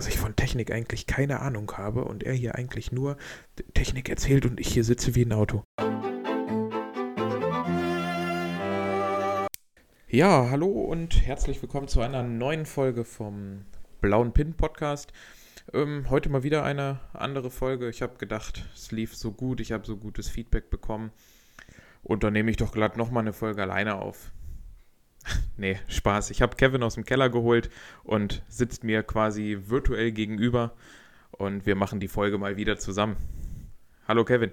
[0.00, 3.18] dass ich von Technik eigentlich keine Ahnung habe und er hier eigentlich nur
[3.74, 5.62] Technik erzählt und ich hier sitze wie ein Auto.
[10.08, 13.66] Ja, hallo und herzlich willkommen zu einer neuen Folge vom
[14.00, 15.12] Blauen Pin Podcast.
[15.74, 17.90] Ähm, heute mal wieder eine andere Folge.
[17.90, 21.10] Ich habe gedacht, es lief so gut, ich habe so gutes Feedback bekommen.
[22.02, 24.32] Und dann nehme ich doch glatt nochmal eine Folge alleine auf.
[25.56, 26.30] nee, Spaß.
[26.30, 27.70] Ich habe Kevin aus dem Keller geholt
[28.04, 30.74] und sitzt mir quasi virtuell gegenüber
[31.30, 33.16] und wir machen die Folge mal wieder zusammen.
[34.06, 34.50] Hallo Kevin.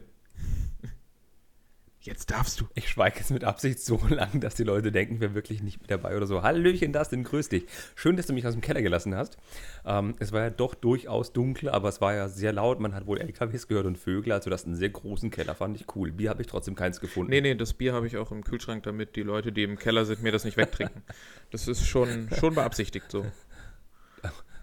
[2.08, 2.68] Jetzt darfst du.
[2.74, 5.82] Ich schweige jetzt mit Absicht so lang, dass die Leute denken, ich wäre wirklich nicht
[5.82, 6.42] mit dabei oder so.
[6.42, 7.66] Hallöchen, Dustin, grüß dich.
[7.96, 9.38] Schön, dass du mich aus dem Keller gelassen hast.
[9.86, 12.80] Ähm, es war ja doch durchaus dunkel, aber es war ja sehr laut.
[12.80, 14.32] Man hat wohl LKWs gehört und Vögel.
[14.32, 16.14] Also das einen sehr großen Keller fand ich cool.
[16.14, 17.30] Bier habe ich trotzdem keins gefunden.
[17.30, 20.05] Nee, nee, das Bier habe ich auch im Kühlschrank, damit die Leute, die im Keller
[20.05, 21.04] sind, mir das nicht wegtrinken.
[21.52, 23.26] das ist schon, schon beabsichtigt so.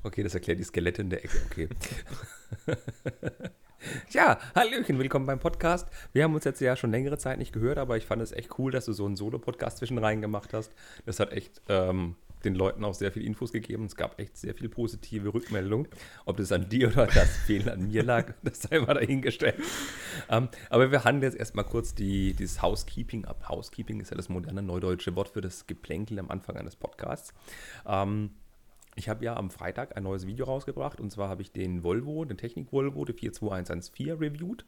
[0.06, 1.38] Okay, das erklärt die Skelette in der Ecke.
[1.46, 1.68] Okay.
[4.10, 5.88] Ja, Hallöchen, willkommen beim Podcast.
[6.12, 8.58] Wir haben uns jetzt ja schon längere Zeit nicht gehört, aber ich fand es echt
[8.58, 10.72] cool, dass du so einen Solo-Podcast zwischen rein gemacht hast.
[11.04, 13.86] Das hat echt ähm, den Leuten auch sehr viel Infos gegeben.
[13.86, 15.88] Es gab echt sehr viel positive Rückmeldungen.
[16.24, 19.56] Ob das an dir oder das Fehlen an mir lag, das sei mal dahingestellt.
[20.28, 23.48] Ähm, aber wir handeln jetzt erstmal kurz die, dieses Housekeeping ab.
[23.48, 27.34] Housekeeping ist ja das moderne neudeutsche Wort für das Geplänkel am Anfang eines Podcasts.
[27.86, 28.30] Ähm,
[28.96, 32.24] ich habe ja am Freitag ein neues Video rausgebracht und zwar habe ich den Volvo,
[32.24, 34.64] den Technik Volvo, den 42114 reviewed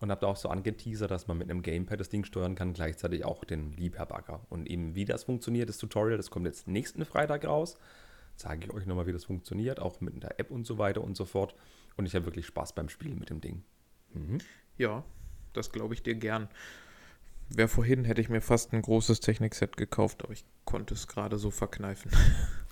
[0.00, 2.72] und habe da auch so angeteasert, dass man mit einem Gamepad das Ding steuern kann,
[2.72, 4.40] gleichzeitig auch den Liebherr-Bagger.
[4.48, 7.76] Und eben wie das funktioniert, das Tutorial, das kommt jetzt nächsten Freitag raus.
[8.36, 11.16] Zeige ich euch nochmal, wie das funktioniert, auch mit der App und so weiter und
[11.16, 11.54] so fort.
[11.96, 13.62] Und ich habe wirklich Spaß beim Spielen mit dem Ding.
[14.14, 14.38] Mhm.
[14.78, 15.04] Ja,
[15.52, 16.48] das glaube ich dir gern.
[17.50, 21.36] Wäre vorhin, hätte ich mir fast ein großes Technikset gekauft, aber ich konnte es gerade
[21.36, 22.10] so verkneifen.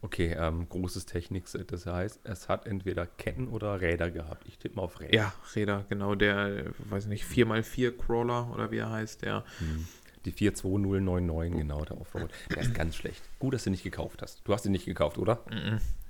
[0.00, 1.70] Okay, ähm, großes Technikset.
[1.72, 4.46] Das heißt, es hat entweder Ketten oder Räder gehabt.
[4.48, 5.14] Ich tippe mal auf Räder.
[5.14, 6.14] Ja, Räder, genau.
[6.14, 9.44] Der, weiß nicht, 4x4 Crawler oder wie er heißt, der.
[9.58, 9.86] Hm.
[10.24, 12.30] Die 42099, genau, der Offroad.
[12.50, 13.22] Der ist ganz schlecht.
[13.40, 14.40] Gut, dass du nicht gekauft hast.
[14.44, 15.44] Du hast ihn nicht gekauft, oder?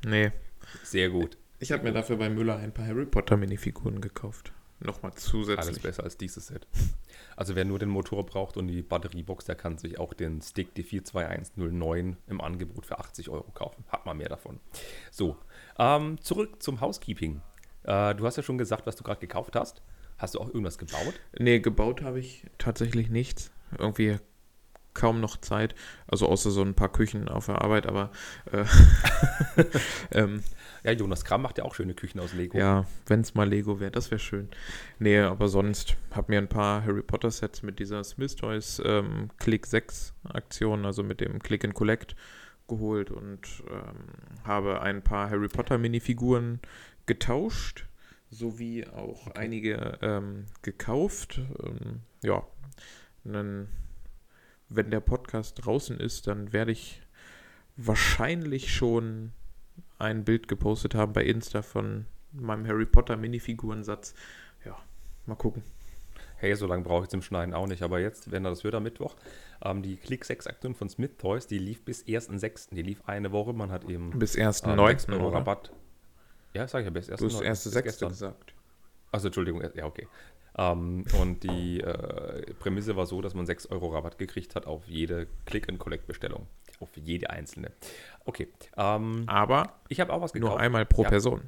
[0.04, 0.32] Nee.
[0.82, 1.38] Sehr gut.
[1.58, 4.52] Ich habe mir dafür bei Müller ein paar Harry Potter Minifiguren gekauft.
[4.84, 5.66] Nochmal zusätzlich.
[5.66, 6.66] Alles besser als dieses Set.
[7.36, 10.74] Also wer nur den Motor braucht und die Batteriebox, der kann sich auch den Stick,
[10.74, 13.84] die 42109 im Angebot für 80 Euro kaufen.
[13.88, 14.60] Hat man mehr davon.
[15.10, 15.36] So,
[15.78, 17.40] ähm, zurück zum Housekeeping.
[17.84, 19.82] Äh, du hast ja schon gesagt, was du gerade gekauft hast.
[20.18, 21.14] Hast du auch irgendwas gebaut?
[21.38, 23.50] Nee, gebaut habe ich tatsächlich nichts.
[23.78, 24.18] Irgendwie
[24.94, 25.74] kaum noch Zeit.
[26.06, 28.10] Also außer so ein paar Küchen auf der Arbeit, aber
[28.50, 28.64] äh,
[30.12, 30.42] ähm,
[30.84, 32.58] ja, Jonas Kram macht ja auch schöne Küchen aus Lego.
[32.58, 34.48] Ja, wenn es mal Lego wäre, das wäre schön.
[34.98, 39.30] Nee, aber sonst habe mir ein paar Harry Potter Sets mit dieser Smith Toys ähm,
[39.38, 42.16] Click 6 Aktion, also mit dem Click and Collect
[42.68, 46.60] geholt und ähm, habe ein paar Harry Potter Minifiguren
[47.06, 47.86] getauscht,
[48.30, 51.40] sowie auch einige ähm, gekauft.
[51.62, 52.44] Ähm, ja,
[53.24, 53.68] dann,
[54.76, 57.02] wenn der Podcast draußen ist, dann werde ich
[57.76, 59.32] wahrscheinlich schon
[59.98, 64.14] ein Bild gepostet haben bei Insta von meinem Harry Potter Minifigurensatz.
[64.64, 64.76] Ja,
[65.26, 65.62] mal gucken.
[66.36, 67.82] Hey, so lange brauche ich zum Schneiden auch nicht.
[67.82, 69.14] Aber jetzt, wenn das wird am Mittwoch,
[69.64, 72.74] ähm, die Click 6 Aktion von Smith Toys, die lief bis 1.6.
[72.74, 73.52] Die lief eine Woche.
[73.52, 75.08] Man hat eben bis 1.9.
[75.08, 75.72] Ähm, Euro Rabatt.
[76.52, 77.16] Ja, sag ich ja, bis 1.9.
[77.18, 78.08] Du hast 1.6.
[78.08, 78.54] gesagt.
[79.12, 80.08] Also Entschuldigung, ja, okay.
[80.56, 84.86] Ähm, und die äh, Prämisse war so, dass man 6 Euro Rabatt gekriegt hat auf
[84.86, 86.46] jede Click-and-Collect-Bestellung.
[86.80, 87.70] Auf jede einzelne.
[88.24, 88.48] Okay.
[88.76, 90.52] Ähm, Aber ich habe auch was gekauft.
[90.52, 91.08] Nur einmal pro ja.
[91.08, 91.42] Person.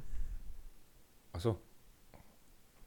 [1.33, 1.59] Achso.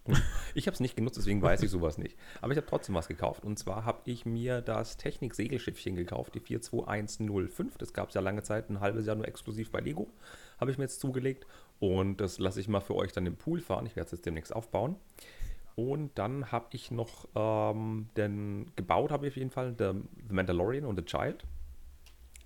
[0.55, 2.17] Ich habe es nicht genutzt, deswegen weiß ich sowas nicht.
[2.41, 3.45] Aber ich habe trotzdem was gekauft.
[3.45, 7.77] Und zwar habe ich mir das Technik-Segelschiffchen gekauft, die 42105.
[7.79, 10.09] Das gab es ja lange Zeit, ein halbes Jahr nur exklusiv bei Lego.
[10.59, 11.47] Habe ich mir jetzt zugelegt.
[11.79, 13.87] Und das lasse ich mal für euch dann im Pool fahren.
[13.87, 14.97] Ich werde es jetzt demnächst aufbauen.
[15.79, 19.93] Und dann habe ich noch ähm, den gebaut, habe ich auf jeden Fall, The
[20.29, 21.45] Mandalorian und The Child.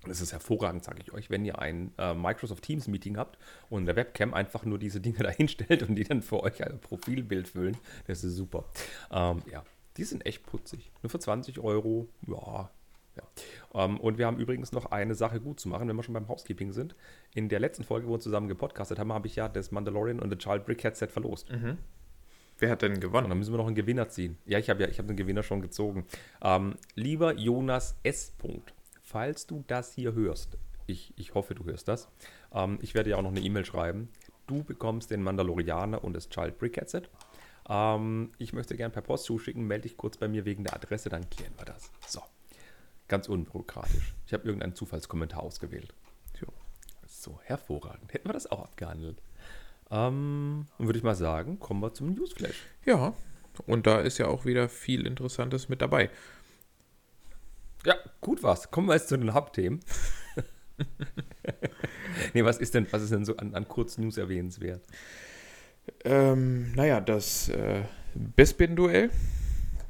[0.05, 3.39] Das ist hervorragend, sage ich euch, wenn ihr ein äh, Microsoft Teams Meeting habt
[3.71, 6.79] und in der Webcam einfach nur diese Dinge dahinstellt und die dann für euch ein
[6.79, 7.75] Profilbild füllen.
[8.05, 8.65] Das ist super.
[9.09, 9.63] Ähm, ja,
[9.97, 10.91] die sind echt putzig.
[11.01, 12.69] Nur für 20 Euro, ja.
[13.15, 13.83] ja.
[13.83, 16.27] Ähm, und wir haben übrigens noch eine Sache gut zu machen, wenn wir schon beim
[16.27, 16.95] Housekeeping sind.
[17.33, 20.29] In der letzten Folge, wo wir zusammen gepodcastet haben, habe ich ja das Mandalorian und
[20.29, 21.51] The Child Brickhead Set verlost.
[21.51, 21.79] Mhm.
[22.59, 23.25] Wer hat denn gewonnen?
[23.25, 24.37] Und dann müssen wir noch einen Gewinner ziehen.
[24.45, 26.05] Ja, ich habe ja, ich den Gewinner schon gezogen.
[26.41, 28.31] Ähm, lieber Jonas S.
[28.37, 28.73] Punkt
[29.13, 30.57] falls du das hier hörst,
[30.87, 32.09] ich, ich hoffe, du hörst das,
[32.51, 34.09] ähm, ich werde dir auch noch eine E-Mail schreiben.
[34.47, 37.09] Du bekommst den Mandalorianer und das Child Brickhead Set.
[37.69, 41.09] Ähm, ich möchte gerne per Post zuschicken, melde dich kurz bei mir wegen der Adresse,
[41.09, 41.91] dann klären wir das.
[42.07, 42.21] So,
[43.07, 44.15] ganz unbürokratisch.
[44.25, 45.93] Ich habe irgendeinen Zufallskommentar ausgewählt.
[47.05, 48.11] So, hervorragend.
[48.13, 49.21] Hätten wir das auch abgehandelt.
[49.93, 52.55] Ähm, und würde ich mal sagen, kommen wir zum Newsflash.
[52.83, 53.13] Ja,
[53.67, 56.09] und da ist ja auch wieder viel Interessantes mit dabei.
[57.85, 58.71] Ja, gut was.
[58.71, 59.81] Kommen wir jetzt zu den Hauptthemen.
[62.33, 64.83] nee, was ist denn, was ist denn so an, an Kurznews erwähnenswert?
[66.03, 67.83] Ähm, naja, das äh,
[68.15, 69.11] Bespin-Duell,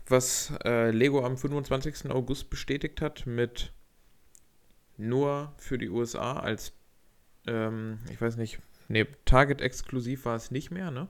[0.07, 2.11] was äh, Lego am 25.
[2.11, 3.71] August bestätigt hat, mit
[4.97, 6.73] nur für die USA als,
[7.47, 11.07] ähm, ich weiß nicht, nee, Target-exklusiv war es nicht mehr, ne?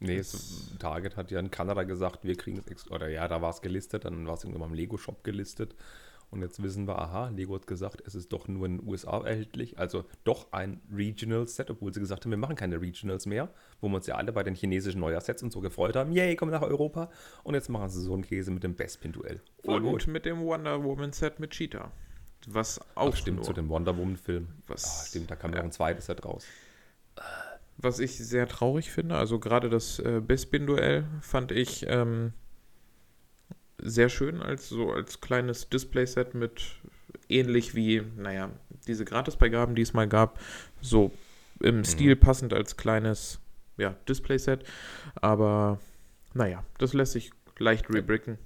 [0.00, 3.50] Nee, es, Target hat ja in Kanada gesagt, wir kriegen es, oder ja, da war
[3.50, 5.74] es gelistet, dann war es irgendwann im Lego-Shop gelistet.
[6.30, 9.24] Und jetzt wissen wir, aha, Lego hat gesagt, es ist doch nur in den USA
[9.24, 13.48] erhältlich, also doch ein Regional-Set, obwohl sie gesagt haben, wir machen keine Regionals mehr,
[13.80, 16.52] wo wir uns ja alle bei den chinesischen Neujahrsets und so gefreut haben, yay, kommen
[16.52, 17.10] nach Europa.
[17.44, 19.40] Und jetzt machen sie so einen Käse mit dem Bespin-Duell.
[19.62, 20.06] Und gut.
[20.06, 21.90] mit dem Wonder Woman-Set mit Cheetah.
[22.50, 24.48] Was auch Ach, stimmt, zu dem Wonder Woman-Film.
[24.66, 26.46] Was, ah, stimmt, da kam ja auch ein zweites Set raus.
[27.76, 32.32] Was ich sehr traurig finde, also gerade das äh, Bespin-Duell fand ich ähm,
[33.78, 36.76] sehr schön als so als kleines Display-Set mit
[37.28, 38.50] ähnlich wie, naja,
[38.86, 40.40] diese Gratisbeigaben, die es mal gab,
[40.80, 41.12] so
[41.60, 41.84] im mhm.
[41.84, 43.40] Stil passend als kleines
[43.76, 44.64] ja, Display-Set.
[45.16, 45.78] Aber
[46.34, 48.38] naja, das lässt sich leicht rebricken.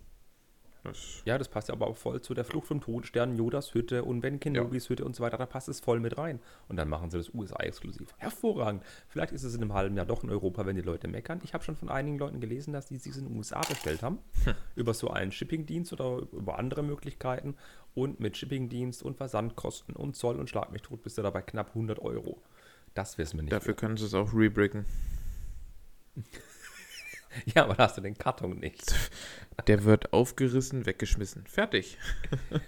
[0.84, 4.04] Das ja, das passt ja aber auch voll zu der Flucht vom Todesstern, Yodas Hütte
[4.04, 4.90] und Ben Kenobis ja.
[4.90, 5.38] Hütte und so weiter.
[5.38, 6.40] Da passt es voll mit rein.
[6.68, 8.14] Und dann machen sie das USA-exklusiv.
[8.18, 8.82] Hervorragend.
[9.08, 11.40] Vielleicht ist es in einem halben Jahr doch in Europa, wenn die Leute meckern.
[11.44, 14.18] Ich habe schon von einigen Leuten gelesen, dass die sich in den USA bestellt haben.
[14.44, 14.54] Hm.
[14.74, 17.56] Über so einen Shipping-Dienst oder über andere Möglichkeiten.
[17.94, 21.68] Und mit Shipping-Dienst und Versandkosten und Zoll und Schlag mich tot bist du dabei knapp
[21.68, 22.42] 100 Euro.
[22.94, 23.52] Das wissen wir nicht.
[23.52, 24.84] Dafür können sie es auch rebricken.
[27.54, 28.94] Ja, aber da hast du den Karton nicht.
[29.66, 31.46] Der wird aufgerissen, weggeschmissen.
[31.46, 31.98] Fertig.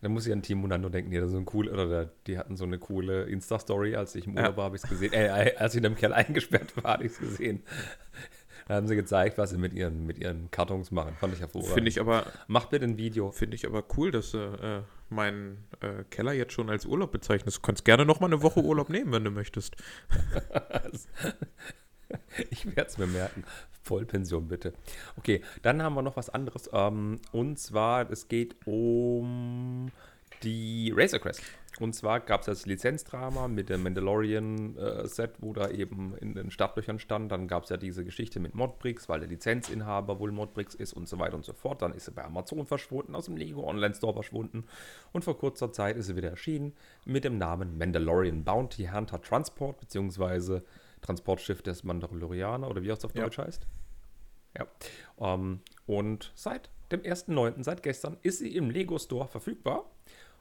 [0.00, 2.62] Da muss ich an Team Munando denken, die, so ein cool, oder die hatten so
[2.62, 4.56] eine coole Insta-Story, als ich im Urlaub ja.
[4.56, 5.12] war, habe ich es gesehen.
[5.12, 7.64] Äh, als ich in dem Keller eingesperrt war, habe ich es gesehen.
[8.68, 11.14] Da haben sie gezeigt, was sie mit ihren, mit ihren Kartons machen.
[11.18, 11.74] Fand ich hervorragend.
[11.74, 12.26] Finde ich aber.
[12.46, 13.32] Macht bitte ein Video.
[13.32, 14.82] Finde ich aber cool, dass du äh,
[15.12, 17.56] meinen äh, Keller jetzt schon als Urlaub bezeichnest.
[17.56, 19.74] Du kannst gerne noch mal eine Woche Urlaub nehmen, wenn du möchtest.
[22.50, 23.44] ich werde es mir merken.
[23.82, 24.74] Vollpension bitte.
[25.16, 26.68] Okay, dann haben wir noch was anderes.
[26.72, 29.90] Ähm, und zwar, es geht um
[30.42, 31.42] die Razor Crest.
[31.80, 36.50] Und zwar gab es das Lizenzdrama mit dem Mandalorian-Set, äh, wo da eben in den
[36.50, 37.30] Startlöchern stand.
[37.30, 41.08] Dann gab es ja diese Geschichte mit Modbricks, weil der Lizenzinhaber wohl Modbricks ist und
[41.08, 41.82] so weiter und so fort.
[41.82, 44.64] Dann ist sie bei Amazon verschwunden, aus dem Lego Online Store verschwunden.
[45.12, 46.72] Und vor kurzer Zeit ist sie wieder erschienen
[47.04, 50.64] mit dem Namen Mandalorian Bounty Hunter Transport, beziehungsweise
[51.00, 53.44] Transportschiff des Mandalorianer oder wie auch es auf Deutsch ja.
[53.44, 53.66] heißt.
[54.56, 54.66] Ja.
[55.16, 59.90] Um, ähm, und seit dem 1.9., seit gestern, ist sie im Lego Store verfügbar.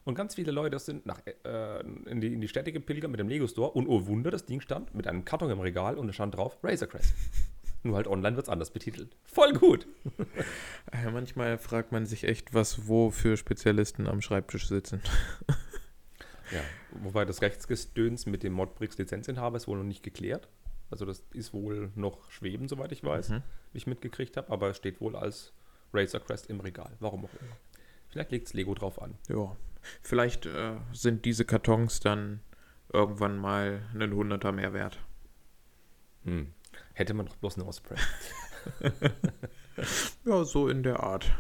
[0.06, 3.28] Und ganz viele Leute sind nach, äh, in, die, in die Städte gepilgert mit dem
[3.28, 3.72] Lego Store.
[3.72, 6.58] Und oh Wunder, das Ding stand mit einem Karton im Regal und es stand drauf
[6.64, 7.14] Razor Crest.
[7.84, 9.16] Nur halt online wird es anders betitelt.
[9.26, 9.86] Voll gut.
[11.12, 15.02] manchmal fragt man sich echt, was wo für Spezialisten am Schreibtisch sitzen.
[16.52, 16.62] Ja,
[16.92, 20.48] wobei das Rechtsgestöns mit dem Modbricks Lizenzinhaber ist wohl noch nicht geklärt.
[20.90, 23.44] Also das ist wohl noch schweben, soweit ich weiß, mhm.
[23.74, 25.52] wie ich mitgekriegt habe, aber es steht wohl als
[25.94, 26.96] Razor Crest im Regal.
[27.00, 27.58] Warum auch immer.
[28.10, 29.16] Vielleicht legt es Lego drauf an.
[29.28, 29.56] Ja,
[30.02, 32.40] vielleicht äh, sind diese Kartons dann
[32.92, 35.00] irgendwann mal einen Hunderter mehr wert.
[36.24, 36.54] Hm.
[36.94, 37.98] Hätte man doch bloß eine Osprey.
[40.26, 41.32] ja, so in der Art.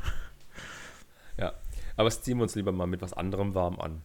[1.37, 1.53] Ja,
[1.95, 4.03] aber ziehen wir uns lieber mal mit was anderem warm an.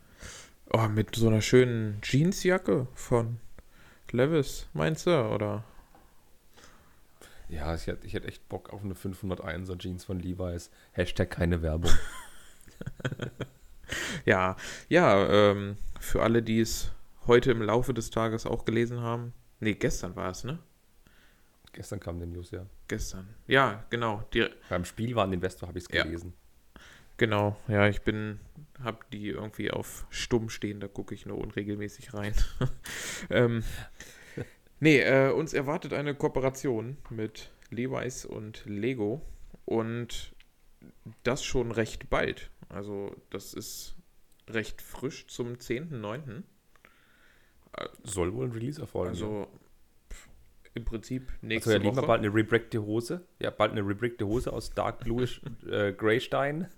[0.74, 3.38] Oh, mit so einer schönen Jeansjacke von
[4.10, 5.64] Levis, meinst du, oder?
[7.50, 10.70] Ja, ich hätte, ich echt Bock auf eine 501er Jeans von Levi's.
[10.92, 11.92] Hashtag keine Werbung.
[14.24, 14.56] ja,
[14.88, 16.90] ja, ähm, für alle, die es
[17.26, 19.34] heute im Laufe des Tages auch gelesen haben.
[19.60, 20.58] Nee, gestern war es, ne?
[21.74, 22.64] Gestern kam der News, ja.
[22.88, 23.28] Gestern.
[23.46, 24.24] Ja, genau.
[24.32, 26.32] Die, Beim Spiel war ein Investor, habe ich es gelesen.
[27.18, 28.40] Genau, ja, ich bin,
[28.82, 32.34] habe die irgendwie auf stumm stehen, da gucke ich nur unregelmäßig rein.
[33.30, 33.62] ähm,
[34.80, 39.22] nee, äh, uns erwartet eine Kooperation mit Levi's und Lego
[39.64, 40.34] und
[41.22, 42.50] das schon recht bald.
[42.68, 43.96] Also das ist
[44.48, 46.42] recht frisch zum 10.9.
[48.02, 49.10] Soll wohl ein Release erfolgen.
[49.10, 49.48] Also
[50.74, 52.06] im Prinzip nächste also, ja, Woche.
[52.06, 53.26] bald eine rebrickte Hose.
[53.38, 56.68] Ja, bald eine rebrickte Hose aus Dark Bluish äh, Greystein.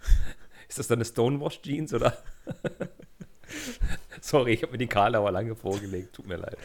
[0.68, 2.16] Ist das dann eine Stonewash Jeans oder?
[4.20, 6.14] Sorry, ich habe mir die Karlauer lange vorgelegt.
[6.14, 6.56] Tut mir leid.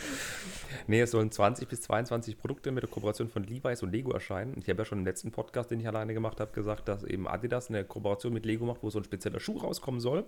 [0.87, 4.55] Nee, es sollen 20 bis 22 Produkte mit der Kooperation von Levi's und Lego erscheinen.
[4.57, 7.27] Ich habe ja schon im letzten Podcast, den ich alleine gemacht habe, gesagt, dass eben
[7.27, 10.25] Adidas eine Kooperation mit Lego macht, wo so ein spezieller Schuh rauskommen soll.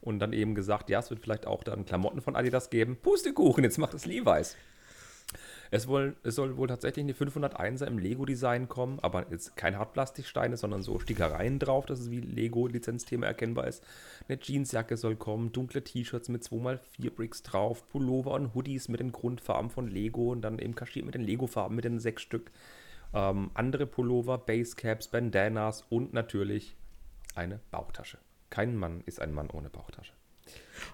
[0.00, 2.96] Und dann eben gesagt, ja, es wird vielleicht auch dann Klamotten von Adidas geben.
[2.96, 4.56] Pustekuchen, jetzt macht es Levi's.
[5.72, 10.58] Es, wohl, es soll wohl tatsächlich eine 501er im Lego-Design kommen, aber jetzt keine Hartplastiksteine,
[10.58, 13.82] sondern so Stickereien drauf, dass es wie Lego-Lizenzthema erkennbar ist.
[14.28, 19.12] Eine Jeansjacke soll kommen, dunkle T-Shirts mit 2x4 Bricks drauf, Pullover und Hoodies mit den
[19.12, 22.50] Grundfarben von Lego und dann eben kaschiert mit den Lego-Farben, mit den sechs Stück.
[23.14, 26.76] Ähm, andere Pullover, Basecaps, Bandanas und natürlich
[27.34, 28.18] eine Bauchtasche.
[28.50, 30.12] Kein Mann ist ein Mann ohne Bauchtasche.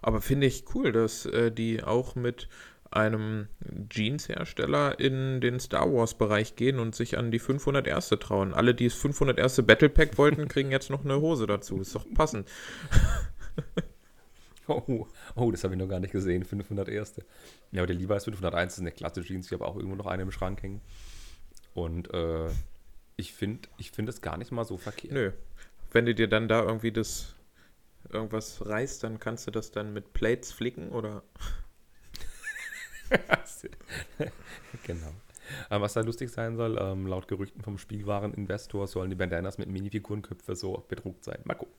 [0.02, 2.48] Aber finde ich cool, dass äh, die auch mit
[2.90, 3.48] einem
[3.90, 8.08] Jeans-Hersteller in den Star Wars-Bereich gehen und sich an die 501.
[8.20, 8.54] trauen.
[8.54, 9.62] Alle, die das 501.
[9.66, 11.80] Battle Pack wollten, kriegen jetzt noch eine Hose dazu.
[11.80, 12.48] Ist doch passend.
[14.68, 16.44] oh, oh, das habe ich noch gar nicht gesehen.
[16.44, 17.16] 501.
[17.72, 19.46] Ja, aber der Levi's 501 ist eine klasse Jeans.
[19.46, 20.80] Ich habe auch irgendwo noch eine im Schrank hängen.
[21.74, 22.48] Und äh,
[23.16, 25.12] ich finde ich find das gar nicht mal so verkehrt.
[25.12, 25.32] Nö.
[25.90, 27.34] Wenn du dir dann da irgendwie das
[28.10, 31.22] irgendwas reißt, dann kannst du das dann mit Plates flicken oder
[34.84, 35.12] genau.
[35.70, 39.68] Ähm, was da lustig sein soll, ähm, laut Gerüchten vom Spielwareninvestor sollen die Bandanas mit
[39.68, 41.38] Minifigurenköpfe so bedruckt sein.
[41.44, 41.74] Mal gucken.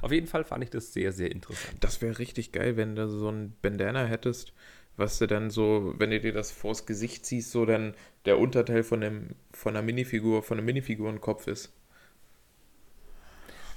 [0.00, 1.76] Auf jeden Fall fand ich das sehr, sehr interessant.
[1.80, 4.52] Das wäre richtig geil, wenn du so ein Bandana hättest,
[4.96, 8.82] was du dann so, wenn du dir das vors Gesicht ziehst, so dann der Unterteil
[8.82, 11.72] von, dem, von einer Minifigur, von einem Minifigurenkopf ist.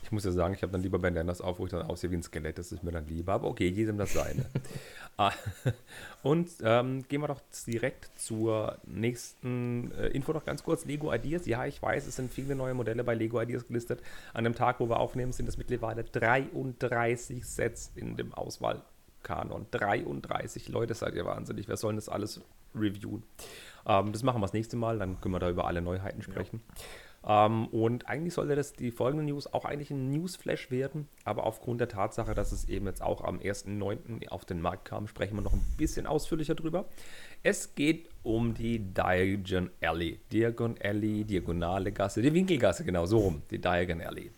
[0.06, 2.16] Ich muss ja sagen, ich habe dann lieber Bandanas auf, wo ich dann aussehe wie
[2.16, 2.60] ein Skelett.
[2.60, 3.34] Das ist mir dann lieber.
[3.34, 4.46] Aber okay, jedem das seine.
[5.18, 5.32] Ah,
[6.24, 10.84] und ähm, gehen wir doch direkt zur nächsten äh, Info noch ganz kurz.
[10.84, 11.46] Lego Ideas.
[11.46, 14.02] Ja, ich weiß, es sind viele neue Modelle bei Lego Ideas gelistet.
[14.34, 19.68] An dem Tag, wo wir aufnehmen, sind es mittlerweile 33 Sets in dem Auswahlkanon.
[19.72, 21.70] 33 Leute, seid ihr wahnsinnig.
[21.70, 22.42] Wer soll das alles
[22.76, 23.24] reviewen?
[23.86, 26.62] Ähm, das machen wir das nächste Mal, dann können wir da über alle Neuheiten sprechen.
[26.68, 26.84] Ja.
[27.28, 31.82] Ähm, und eigentlich sollte das die folgende News auch eigentlich ein Newsflash werden, aber aufgrund
[31.82, 34.28] der Tatsache, dass es eben jetzt auch am 1.9.
[34.30, 36.86] auf den Markt kam, sprechen wir noch ein bisschen ausführlicher drüber.
[37.42, 40.20] Es geht um die Diagon Alley.
[40.32, 44.32] Diagon Alley, Diagonale Gasse, die Winkelgasse, genau so rum, die Diagon Alley.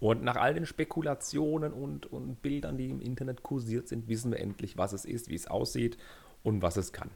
[0.00, 4.40] Und nach all den Spekulationen und, und Bildern, die im Internet kursiert sind, wissen wir
[4.40, 5.98] endlich, was es ist, wie es aussieht
[6.42, 7.10] und was es kann.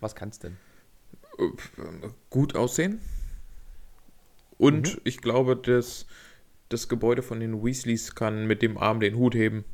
[0.00, 0.56] Was kann es denn?
[2.30, 3.00] Gut aussehen.
[4.58, 5.00] Und mhm.
[5.04, 6.06] ich glaube, dass
[6.68, 9.64] das Gebäude von den Weasleys kann mit dem Arm den Hut heben.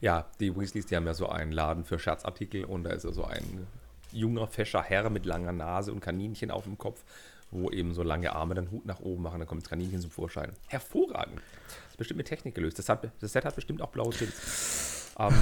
[0.00, 3.12] Ja, die Weasleys, die haben ja so einen Laden für Scherzartikel und da ist ja
[3.12, 3.66] so ein
[4.12, 7.02] junger, fescher Herr mit langer Nase und Kaninchen auf dem Kopf,
[7.50, 10.10] wo eben so lange Arme den Hut nach oben machen, dann kommt das Kaninchen zum
[10.10, 10.52] Vorschein.
[10.68, 11.40] Hervorragend.
[11.66, 12.78] Das ist bestimmt mit Technik gelöst.
[12.78, 15.12] Das, hat, das Set hat bestimmt auch blaue Tipps.
[15.18, 15.34] Ähm,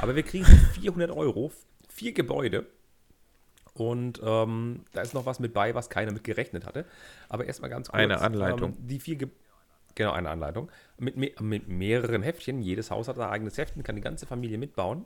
[0.00, 1.52] aber wir kriegen 400 Euro,
[1.88, 2.66] vier Gebäude
[3.74, 6.84] und ähm, da ist noch was mit bei, was keiner mit gerechnet hatte.
[7.28, 7.98] Aber erstmal ganz kurz.
[7.98, 8.72] Eine Anleitung.
[8.72, 9.28] Ähm, die vier Ge
[9.94, 10.70] Genau, eine Anleitung.
[10.98, 12.62] Mit, me mit mehreren Heftchen.
[12.62, 15.04] Jedes Haus hat sein eigenes Heftchen, kann die ganze Familie mitbauen.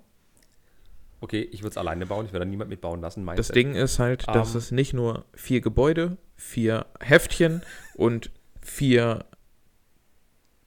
[1.20, 3.26] Okay, ich würde es alleine bauen, ich werde niemand mitbauen lassen.
[3.35, 7.62] das Ding ist halt, dass ähm, es nicht nur vier Gebäude, vier Heftchen
[7.94, 8.30] und
[8.61, 9.25] vier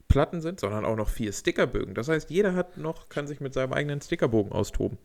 [0.08, 1.94] Platten sind, sondern auch noch vier Stickerbögen.
[1.94, 4.98] Das heißt, jeder hat noch, kann sich mit seinem eigenen Stickerbogen austoben.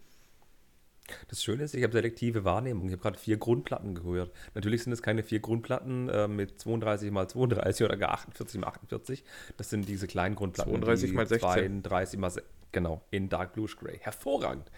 [1.28, 2.88] Das Schöne ist, ich habe selektive Wahrnehmung.
[2.88, 4.32] Ich habe gerade vier Grundplatten gehört.
[4.54, 8.68] Natürlich sind es keine vier Grundplatten äh, mit 32 mal 32 oder gar 48 mal
[8.68, 9.24] 48.
[9.58, 10.74] Das sind diese kleinen Grundplatten.
[10.74, 11.84] 32 mal 16.
[11.84, 12.32] 32 mal
[12.76, 14.00] Genau, in Dark Blue Gray.
[14.00, 14.70] Hervorragend.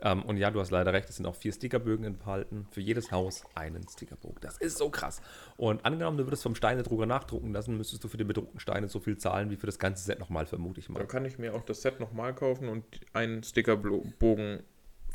[0.00, 2.66] Ähm, und ja, du hast leider recht, es sind auch vier Stickerbögen enthalten.
[2.72, 4.38] Für jedes Haus einen Stickerbogen.
[4.40, 5.22] Das ist so krass.
[5.56, 8.98] Und angenommen, du würdest vom Steinedrucker nachdrucken lassen, müsstest du für die bedruckten Steine so
[8.98, 10.98] viel zahlen wie für das ganze Set nochmal, vermute ich mal.
[10.98, 14.64] Dann kann ich mir auch das Set nochmal kaufen und einen Stickerbogen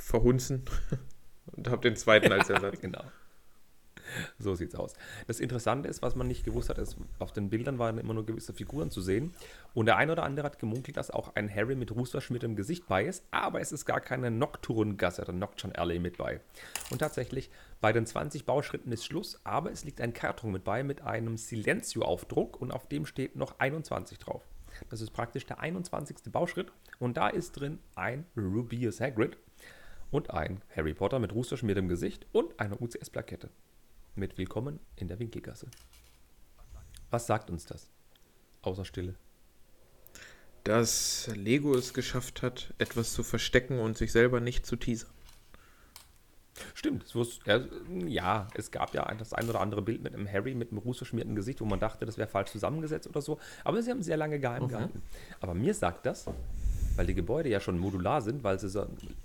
[0.01, 0.65] verhunzen
[1.55, 2.79] und habe den zweiten als Ersatz.
[2.81, 3.03] genau.
[4.37, 4.93] So sieht's aus.
[5.27, 8.25] Das Interessante ist, was man nicht gewusst hat, ist, auf den Bildern waren immer nur
[8.25, 9.33] gewisse Figuren zu sehen.
[9.73, 12.87] Und der eine oder andere hat gemunkelt, dass auch ein Harry mit Rußverschmitt im Gesicht
[12.87, 16.41] bei ist, aber es ist gar keine Nocturne-Gasse oder Nocturne Alley mit bei.
[16.89, 17.49] Und tatsächlich,
[17.81, 21.37] bei den 20 Bauschritten ist Schluss, aber es liegt ein Karton mit bei mit einem
[21.37, 24.43] Silencio-Aufdruck und auf dem steht noch 21 drauf.
[24.89, 26.31] Das ist praktisch der 21.
[26.31, 29.37] Bauschritt und da ist drin ein Rubius Hagrid
[30.11, 33.49] und ein Harry Potter mit rußverschmiertem Gesicht und eine UCS-Plakette
[34.15, 35.67] mit Willkommen in der Winkelgasse.
[37.11, 37.89] Was sagt uns das?
[38.61, 39.15] Außer Stille.
[40.63, 45.09] Dass Lego es geschafft hat, etwas zu verstecken und sich selber nicht zu teasern.
[46.73, 47.61] Stimmt, so ist, ja,
[48.05, 51.33] ja, es gab ja das ein oder andere Bild mit einem Harry mit einem rußverschmierten
[51.33, 53.39] Gesicht, wo man dachte, das wäre falsch zusammengesetzt oder so.
[53.63, 54.73] Aber sie haben sehr lange geheim Okay.
[54.73, 55.01] gehalten.
[55.39, 56.25] Aber mir sagt das,
[56.99, 58.67] weil die Gebäude ja schon modular sind, weil sie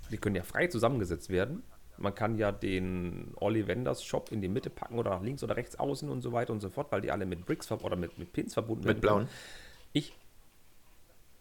[0.09, 1.61] die können ja frei zusammengesetzt werden.
[1.97, 5.57] Man kann ja den Olli Wenders Shop in die Mitte packen oder nach links oder
[5.57, 8.17] rechts außen und so weiter und so fort, weil die alle mit Bricks oder mit,
[8.17, 9.27] mit Pins verbunden Mit blauen?
[9.91, 10.17] Ich.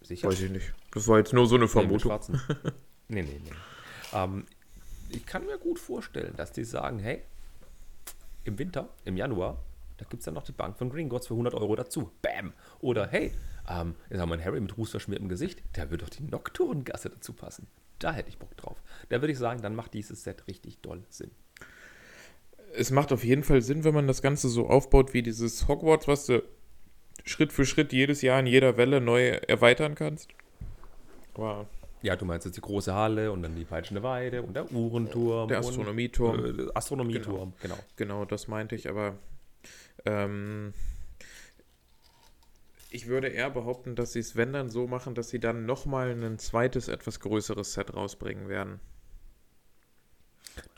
[0.01, 0.27] Sicher?
[0.27, 0.75] Weiß ich nicht.
[0.91, 2.01] Das war jetzt nur so eine Nee, Vermutung.
[2.01, 2.41] schwarzen.
[3.09, 3.51] nee, nee, nee.
[4.13, 4.45] Ähm,
[5.11, 7.23] ich kann mir gut vorstellen, dass die sagen, hey,
[8.43, 9.63] im Winter, im Januar,
[9.97, 12.11] da gibt es dann noch die Bank von Gringotts für 100 Euro dazu.
[12.23, 12.53] Bam!
[12.81, 13.33] Oder hey,
[13.69, 17.33] ähm, jetzt haben wir einen Harry mit rußverschmiertem Gesicht, da wird doch die Nocturngasse dazu
[17.33, 17.67] passen.
[17.99, 18.83] Da hätte ich Bock drauf.
[19.09, 21.31] Da würde ich sagen, dann macht dieses Set richtig doll Sinn.
[22.77, 26.09] es macht auf jeden Fall Sinn, wenn man das Ganze so aufbaut wie dieses Hogwarts,
[26.09, 26.43] was du
[27.25, 30.31] Schritt für Schritt jedes Jahr in jeder Welle neu erweitern kannst.
[31.35, 31.67] Aber
[32.03, 35.49] Ja, du meinst jetzt die große Halle und dann die peitschende Weide und der Uhrenturm.
[35.49, 36.45] Der Astronomieturm.
[36.45, 37.79] Äh, der Astronomieturm, genau.
[37.97, 38.89] genau, das meinte ich.
[38.89, 39.15] Aber
[40.05, 40.73] ähm,
[42.89, 46.13] ich würde eher behaupten, dass sie es, wenn dann, so machen, dass sie dann nochmal
[46.13, 48.81] ein zweites, etwas größeres Set rausbringen werden.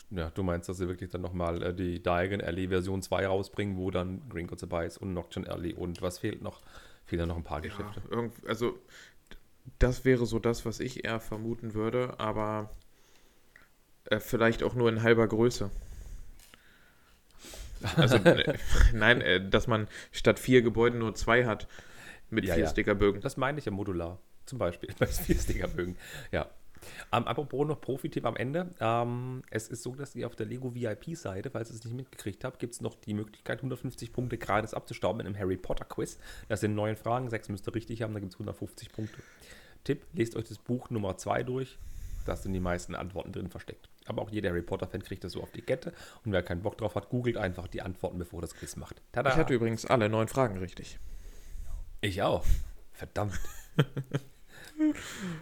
[0.09, 3.77] Ja, du meinst, dass sie wirklich dann nochmal äh, die Diagon Alley Version 2 rausbringen,
[3.77, 6.61] wo dann Gringotts dabei ist und Nocturne Alley und was fehlt noch?
[7.05, 8.01] Fehlen noch ein paar Ja, Geschäfte.
[8.47, 8.77] also
[9.79, 12.69] das wäre so das, was ich eher vermuten würde, aber
[14.05, 15.69] äh, vielleicht auch nur in halber Größe.
[17.95, 18.57] Also äh,
[18.93, 21.67] nein, äh, dass man statt vier Gebäuden nur zwei hat
[22.29, 22.69] mit Ja, vier ja.
[22.69, 23.21] Stickerbögen.
[23.21, 24.19] Das meine ich ja modular.
[24.47, 25.97] Zum Beispiel bei Vier-Sticker-Bögen.
[26.31, 26.49] Ja.
[27.11, 28.73] Ähm, apropos noch Profi-Tipp am Ende.
[28.79, 32.43] Ähm, es ist so, dass ihr auf der Lego VIP-Seite, falls ihr es nicht mitgekriegt
[32.43, 36.17] habt, gibt es noch die Möglichkeit, 150 Punkte gratis abzustauben mit einem Harry Potter-Quiz.
[36.47, 39.21] Das sind neun Fragen, sechs müsst ihr richtig haben, da gibt es 150 Punkte.
[39.83, 41.77] Tipp, lest euch das Buch Nummer 2 durch.
[42.25, 43.89] Da sind die meisten Antworten drin versteckt.
[44.07, 45.93] Aber auch jeder Harry Potter-Fan kriegt das so auf die Kette.
[46.25, 49.01] Und wer keinen Bock drauf hat, googelt einfach die Antworten, bevor das Quiz macht.
[49.11, 49.29] Tada!
[49.29, 50.99] Ich hatte übrigens alle neun Fragen richtig.
[52.01, 52.45] Ich auch.
[52.93, 53.39] Verdammt.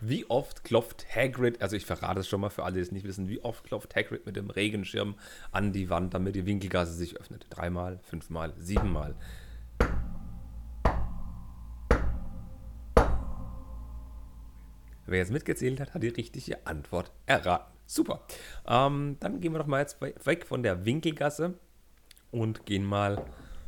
[0.01, 3.05] Wie oft klopft Hagrid, also ich verrate es schon mal für alle, die es nicht
[3.05, 5.15] wissen, wie oft klopft Hagrid mit dem Regenschirm
[5.51, 7.45] an die Wand, damit die Winkelgasse sich öffnet?
[7.49, 9.15] Dreimal, fünfmal, siebenmal.
[15.05, 17.74] Wer jetzt mitgezählt hat, hat die richtige Antwort erraten.
[17.85, 18.21] Super.
[18.67, 21.53] Ähm, dann gehen wir doch mal jetzt we- weg von der Winkelgasse
[22.31, 23.23] und gehen mal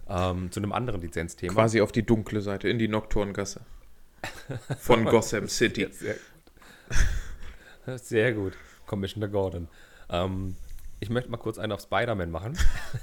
[0.09, 1.53] ähm, zu einem anderen Lizenzthema.
[1.53, 3.61] Quasi auf die dunkle Seite, in die Nocturngasse.
[4.79, 5.87] Von Gotham City.
[5.91, 6.21] Sehr gut.
[8.01, 8.53] Sehr gut.
[8.85, 9.67] Commissioner Gordon.
[10.09, 10.55] Ähm,
[10.99, 12.57] ich möchte mal kurz einen auf Spider-Man machen.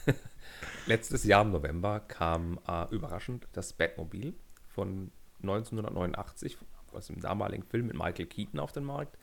[0.87, 4.35] Letztes Jahr im November kam äh, überraschend das Batmobil
[4.68, 5.11] von
[5.42, 6.59] 1989
[6.92, 9.16] aus dem damaligen Film mit Michael Keaton auf den Markt.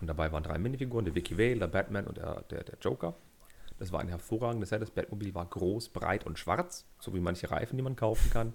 [0.00, 3.14] Und dabei waren drei Minifiguren, der Vicky Vale, der Batman und der, der, der Joker.
[3.78, 4.82] Das war ein hervorragendes Set.
[4.82, 8.54] Das Batmobil war groß, breit und schwarz, so wie manche Reifen, die man kaufen kann.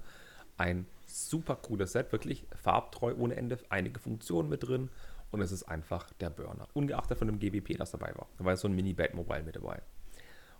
[0.57, 4.89] Ein super cooles Set, wirklich farbtreu ohne Ende, einige Funktionen mit drin
[5.31, 6.67] und es ist einfach der Burner.
[6.73, 8.27] Ungeachtet von dem GBP, das dabei war.
[8.37, 9.81] Da war so ein Mini-Batmobile mit dabei.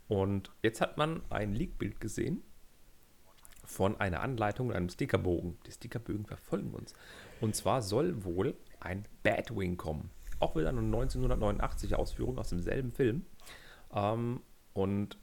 [0.08, 2.44] Und jetzt hat man ein Leak-Bild gesehen
[3.64, 5.58] von einer Anleitung und einem Stickerbogen.
[5.66, 6.94] Die Stickerbögen verfolgen uns.
[7.42, 10.10] Und zwar soll wohl ein Batwing kommen.
[10.40, 13.26] Auch wieder eine 1989 Ausführung aus demselben Film.
[13.94, 14.42] Ähm,
[14.74, 15.18] und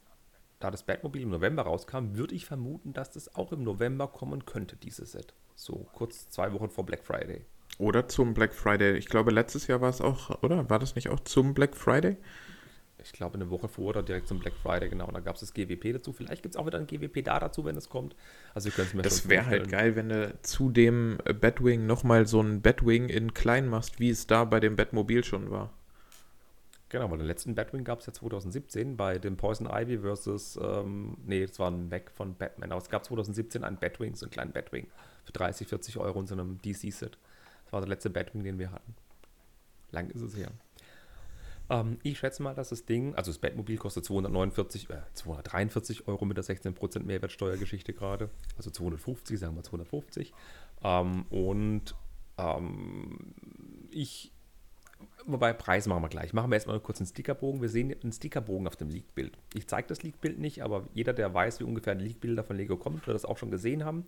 [0.60, 4.46] da das Batmobil im November rauskam, würde ich vermuten, dass das auch im November kommen
[4.46, 5.34] könnte, dieses Set.
[5.54, 7.44] So kurz zwei Wochen vor Black Friday.
[7.78, 8.96] Oder zum Black Friday.
[8.96, 10.68] Ich glaube, letztes Jahr war es auch, oder?
[10.70, 12.16] War das nicht auch zum Black Friday?
[13.06, 15.08] Ich glaube, eine Woche vor oder direkt zum Black Friday, genau.
[15.12, 16.12] Da gab es das GWP dazu.
[16.12, 18.16] Vielleicht gibt es auch wieder ein GWP da dazu, wenn es kommt.
[18.52, 21.86] Also, ihr könnt es mir Das wäre halt geil, wenn du zu dem äh, Batwing
[21.86, 25.72] nochmal so ein Batwing in klein machst, wie es da bei dem Batmobil schon war.
[26.88, 31.16] Genau, weil den letzten Batwing gab es ja 2017 bei dem Poison Ivy versus, ähm,
[31.24, 32.72] nee, das war ein Weg von Batman.
[32.72, 34.88] Aber es gab 2017 einen Batwing, so einen kleinen Batwing,
[35.24, 37.18] für 30, 40 Euro in so einem DC-Set.
[37.64, 38.96] Das war der letzte Batwing, den wir hatten.
[39.92, 40.50] Lang ist es her.
[41.68, 46.24] Ähm, ich schätze mal, dass das Ding, also das Batmobil kostet 249, äh, 243 Euro
[46.24, 48.30] mit der 16% Mehrwertsteuergeschichte gerade.
[48.56, 50.32] Also 250, sagen wir 250.
[50.82, 51.94] Ähm, und
[52.38, 53.34] ähm,
[53.90, 54.32] ich
[55.28, 56.32] Wobei, Preis machen wir gleich.
[56.32, 57.60] Machen wir erstmal kurz einen Stickerbogen.
[57.60, 59.36] Wir sehen einen Stickerbogen auf dem Leak-Bild.
[59.54, 63.02] Ich zeige das Leak-Bild nicht, aber jeder, der weiß, wie ungefähr Leak-Bilder von Lego kommen,
[63.04, 64.06] wird das auch schon gesehen haben.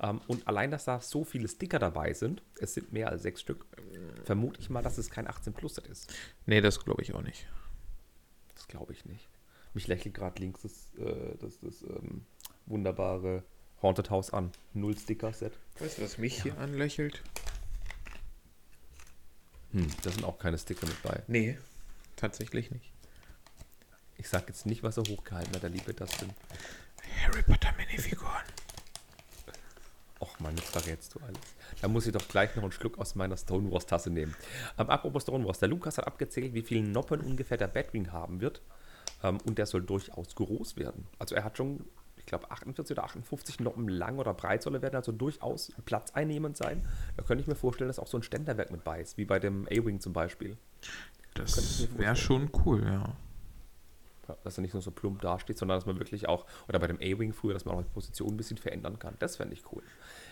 [0.00, 3.40] Ähm, und allein, dass da so viele Sticker dabei sind, es sind mehr als sechs
[3.40, 3.66] Stück,
[4.24, 6.12] vermute ich mal, dass es kein 18-Plus-Set ist.
[6.44, 7.46] Nee, das glaube ich auch nicht.
[8.54, 9.28] Das glaube ich nicht.
[9.72, 12.26] Mich lächelt gerade links das, äh, das, das ähm,
[12.66, 13.42] wunderbare
[13.80, 14.52] Haunted House an.
[14.74, 15.58] Null Sticker-Set.
[15.78, 17.22] Weißt du, was mich hier anlächelt?
[19.72, 21.22] Hm, da sind auch keine Sticker mit bei.
[21.26, 21.58] Nee,
[22.16, 22.90] tatsächlich nicht.
[24.18, 26.30] Ich sag jetzt nicht, was er hochgehalten hat, der liebe Dustin.
[27.24, 28.44] Harry Potter Minifiguren.
[30.20, 31.40] Och Mann, jetzt verrätst du alles.
[31.80, 34.36] Da muss ich doch gleich noch einen Schluck aus meiner Stonewars-Tasse nehmen.
[34.78, 38.62] Ähm, apropos Stonewars, der Lukas hat abgezählt, wie viele Noppen ungefähr der Batwing haben wird.
[39.24, 41.08] Ähm, und der soll durchaus groß werden.
[41.18, 41.84] Also er hat schon,
[42.22, 46.56] ich glaube, 48 oder 58 Noppen lang oder breit soll er werden, also durchaus platzeinnehmend
[46.56, 46.86] sein.
[47.16, 49.38] Da könnte ich mir vorstellen, dass auch so ein Ständerwerk mit bei ist, wie bei
[49.38, 50.56] dem A-Wing zum Beispiel.
[51.34, 53.16] Das wäre schon cool, ja.
[54.28, 56.86] Ja, dass er nicht nur so plump dasteht, sondern dass man wirklich auch, oder bei
[56.86, 59.16] dem A-Wing früher, dass man auch die Position ein bisschen verändern kann.
[59.18, 59.82] Das fände ich cool.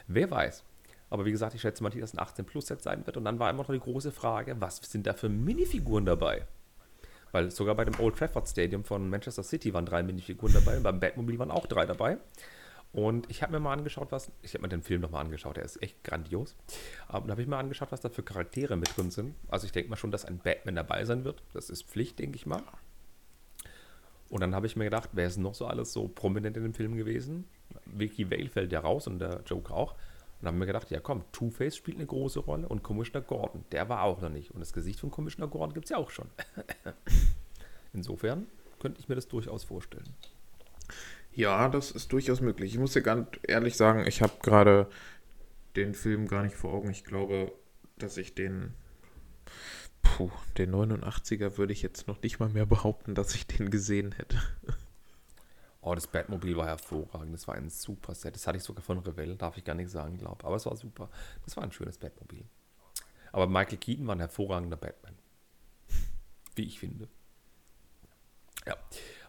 [0.06, 0.62] Wer weiß.
[1.10, 3.16] Aber wie gesagt, ich schätze mal, dass ein 18-Plus-Set sein wird.
[3.16, 6.46] Und dann war immer noch die große Frage, was sind da für Minifiguren dabei?
[7.32, 10.82] Weil sogar bei dem Old Trafford Stadium von Manchester City waren drei Minifiguren dabei und
[10.82, 12.18] beim Batmobile waren auch drei dabei.
[12.92, 14.32] Und ich habe mir mal angeschaut, was.
[14.42, 16.56] Ich habe mir den Film nochmal angeschaut, der ist echt grandios.
[17.08, 19.36] Und da habe ich mir angeschaut, was da für Charaktere mit drin sind.
[19.48, 21.42] Also ich denke mal schon, dass ein Batman dabei sein wird.
[21.52, 22.62] Das ist Pflicht, denke ich mal.
[24.28, 26.74] Und dann habe ich mir gedacht, wer ist noch so alles so prominent in dem
[26.74, 27.46] Film gewesen?
[27.86, 29.94] Vicky Vale fällt ja raus und der Joker auch.
[30.40, 33.64] Und dann haben wir gedacht, ja komm, Two-Face spielt eine große Rolle und Commissioner Gordon,
[33.72, 34.50] der war auch noch nicht.
[34.52, 36.28] Und das Gesicht von Commissioner Gordon gibt es ja auch schon.
[37.92, 38.46] Insofern
[38.78, 40.08] könnte ich mir das durchaus vorstellen.
[41.32, 42.72] Ja, das ist durchaus möglich.
[42.72, 44.88] Ich muss dir ganz ehrlich sagen, ich habe gerade
[45.76, 46.90] den Film gar nicht vor Augen.
[46.90, 47.52] Ich glaube,
[47.98, 48.74] dass ich den
[50.02, 54.12] Puh, den 89er würde ich jetzt noch nicht mal mehr behaupten, dass ich den gesehen
[54.12, 54.40] hätte.
[55.82, 57.32] Oh, das Batmobil war hervorragend.
[57.32, 58.34] Das war ein super Set.
[58.34, 60.76] Das hatte ich sogar von Revell, darf ich gar nicht sagen, glaube Aber es war
[60.76, 61.08] super.
[61.44, 62.44] Das war ein schönes Batmobil.
[63.32, 65.14] Aber Michael Keaton war ein hervorragender Batman.
[66.54, 67.08] Wie ich finde.
[68.66, 68.76] Ja.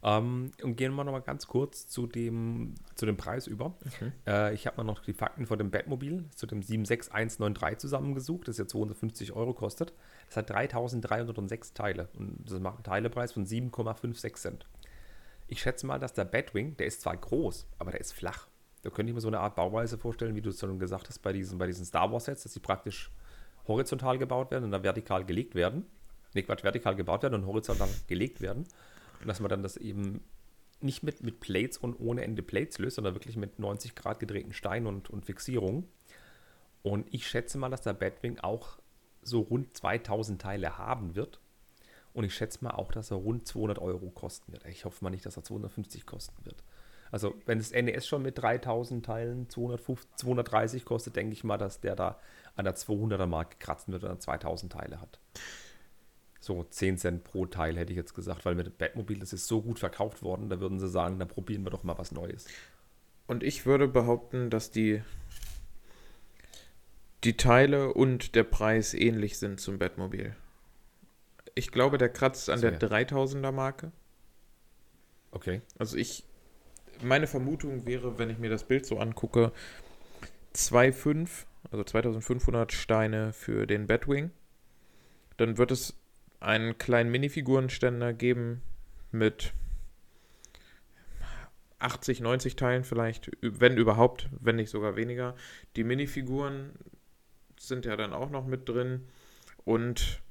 [0.04, 3.76] Ähm, und gehen wir nochmal ganz kurz zu dem, zu dem Preis über.
[3.86, 4.12] Okay.
[4.28, 8.58] Äh, ich habe mal noch die Fakten von dem Batmobil zu dem 76193 zusammengesucht, das
[8.58, 9.94] jetzt 250 Euro kostet.
[10.28, 14.66] Das hat 3306 Teile und das macht einen Teilepreis von 7,56 Cent.
[15.52, 18.48] Ich schätze mal, dass der Batwing, der ist zwar groß, aber der ist flach.
[18.84, 21.20] Da könnte ich mir so eine Art Bauweise vorstellen, wie du es schon gesagt hast
[21.20, 23.12] bei diesen, bei diesen Star Wars Sets, dass sie praktisch
[23.68, 25.86] horizontal gebaut werden und dann vertikal gelegt werden.
[26.34, 28.66] Ne, Quatsch, vertikal gebaut werden und horizontal gelegt werden.
[29.20, 30.24] Und dass man dann das eben
[30.80, 34.54] nicht mit, mit Plates und ohne Ende Plates löst, sondern wirklich mit 90 Grad gedrehten
[34.54, 35.84] Steinen und, und Fixierung.
[36.82, 38.80] Und ich schätze mal, dass der Batwing auch
[39.22, 41.42] so rund 2000 Teile haben wird.
[42.14, 44.66] Und ich schätze mal auch, dass er rund 200 Euro kosten wird.
[44.66, 46.64] Ich hoffe mal nicht, dass er 250 kosten wird.
[47.12, 51.82] Also, wenn das NES schon mit 3000 Teilen 250, 230 kostet, denke ich mal, dass
[51.82, 52.20] der da
[52.56, 55.20] an der 200er Marke kratzen wird, wenn er 2000 Teile hat
[56.42, 59.62] so 10 Cent pro Teil, hätte ich jetzt gesagt, weil mit Batmobil, das ist so
[59.62, 62.48] gut verkauft worden, da würden sie sagen, dann probieren wir doch mal was Neues.
[63.28, 65.04] Und ich würde behaupten, dass die,
[67.24, 70.36] die Teile und der Preis ähnlich sind zum Batmobil.
[71.56, 73.92] Ich glaube, der kratzt an der 3000er Marke.
[75.32, 75.62] Okay.
[75.78, 76.26] Also ich,
[77.02, 79.52] meine Vermutung wäre, wenn ich mir das Bild so angucke,
[80.56, 84.32] 2,5, also 2500 Steine für den Batwing.
[85.38, 85.96] Dann wird es
[86.40, 88.62] einen kleinen Minifigurenständer geben
[89.12, 89.54] mit
[91.80, 95.36] 80, 90 Teilen vielleicht, wenn überhaupt, wenn nicht sogar weniger.
[95.76, 96.72] Die Minifiguren
[97.60, 99.08] sind ja dann auch noch mit drin
[99.66, 100.22] und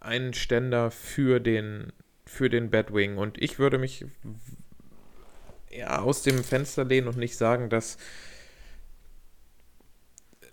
[0.00, 1.92] einen Ständer für den
[2.24, 4.04] für den Batwing und ich würde mich
[5.70, 7.96] ja aus dem Fenster lehnen und nicht sagen, dass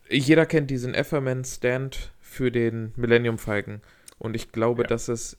[0.10, 3.82] jeder kennt diesen Efferman Stand für den Millennium Falcon
[4.18, 4.88] und ich glaube, ja.
[4.88, 5.38] dass es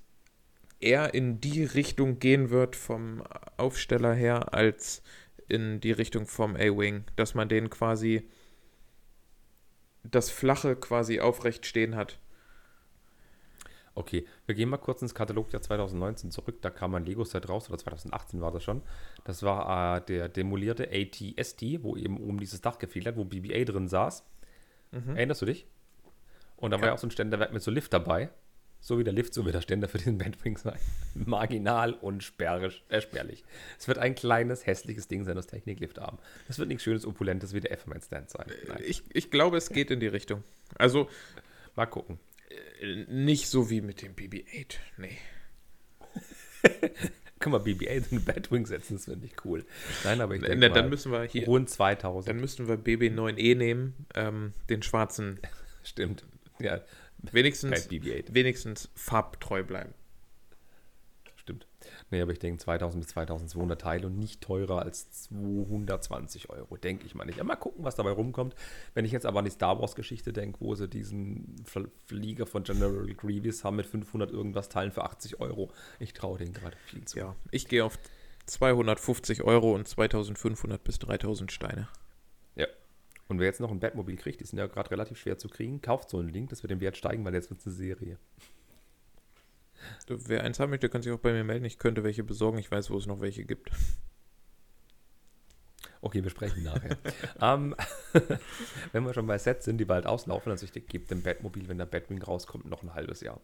[0.80, 3.22] eher in die Richtung gehen wird vom
[3.56, 5.02] Aufsteller her, als
[5.48, 7.04] in die Richtung vom A-Wing.
[7.16, 8.28] Dass man den quasi
[10.02, 12.18] das Flache quasi aufrecht stehen hat.
[13.96, 16.58] Okay, wir gehen mal kurz ins Katalogjahr 2019 zurück.
[16.60, 18.82] Da kam ein Lego-Set raus, oder 2018 war das schon.
[19.24, 23.64] Das war äh, der demolierte AT-ST, wo eben oben dieses Dach gefehlt hat, wo BBA
[23.64, 24.22] drin saß.
[24.92, 25.16] Mhm.
[25.16, 25.66] Erinnerst du dich?
[26.56, 26.82] Und da ja.
[26.82, 28.28] war ja auch so ein Ständerwerk mit so Lift dabei.
[28.80, 30.78] So wie der Lift, so wird der Ständer für den Bandwing sein.
[31.14, 33.44] Marginal und sperrig, äh, spärlich.
[33.78, 36.18] Es wird ein kleines, hässliches Ding sein, das Techniklift haben.
[36.50, 38.44] Es wird nichts Schönes, Opulentes wie der F-Man-Stand sein.
[38.84, 40.44] Ich, ich glaube, es geht in die Richtung.
[40.76, 41.08] Also,
[41.74, 42.18] mal gucken.
[42.80, 45.18] Äh, nicht so wie mit dem BB-8, nee.
[47.38, 49.64] Guck mal, BB-8 in Batwing setzen, das finde ich cool.
[50.04, 52.28] Nein, aber ich denke Na, dann müssen wir hier rund 2000.
[52.28, 55.38] Dann müssten wir BB9E nehmen, ähm, den schwarzen.
[55.84, 56.24] Stimmt.
[56.58, 56.82] Ja,
[57.32, 59.94] Wenigstens, wenigstens farbtreu bleiben.
[61.46, 61.68] Stimmt.
[62.10, 67.06] Nee, aber ich denke 2000 bis 2200 Teile und nicht teurer als 220 Euro, denke
[67.06, 67.42] ich mal nicht.
[67.42, 68.56] Mal gucken, was dabei rumkommt.
[68.94, 71.64] Wenn ich jetzt aber an die Star Wars Geschichte denke, wo sie diesen
[72.06, 75.70] Flieger von General Grievous haben mit 500 irgendwas Teilen für 80 Euro.
[76.00, 77.18] Ich traue denen gerade viel zu.
[77.18, 77.96] Ja, ich gehe auf
[78.46, 81.88] 250 Euro und 2500 bis 3000 Steine.
[82.56, 82.66] Ja.
[83.28, 85.80] Und wer jetzt noch ein Batmobil kriegt, die sind ja gerade relativ schwer zu kriegen,
[85.80, 88.18] kauft so einen Link, das wird den Wert steigen, weil jetzt wird es eine Serie.
[90.08, 91.64] Wer eins haben möchte, kann sich auch bei mir melden.
[91.64, 92.58] Ich könnte welche besorgen.
[92.58, 93.70] Ich weiß, wo es noch welche gibt.
[96.00, 96.96] Okay, wir sprechen nachher.
[97.40, 97.74] ähm,
[98.92, 101.78] wenn wir schon bei Sets sind, die bald auslaufen, also ich gebe dem Batmobil, wenn
[101.78, 103.40] der Batwing rauskommt, noch ein halbes Jahr.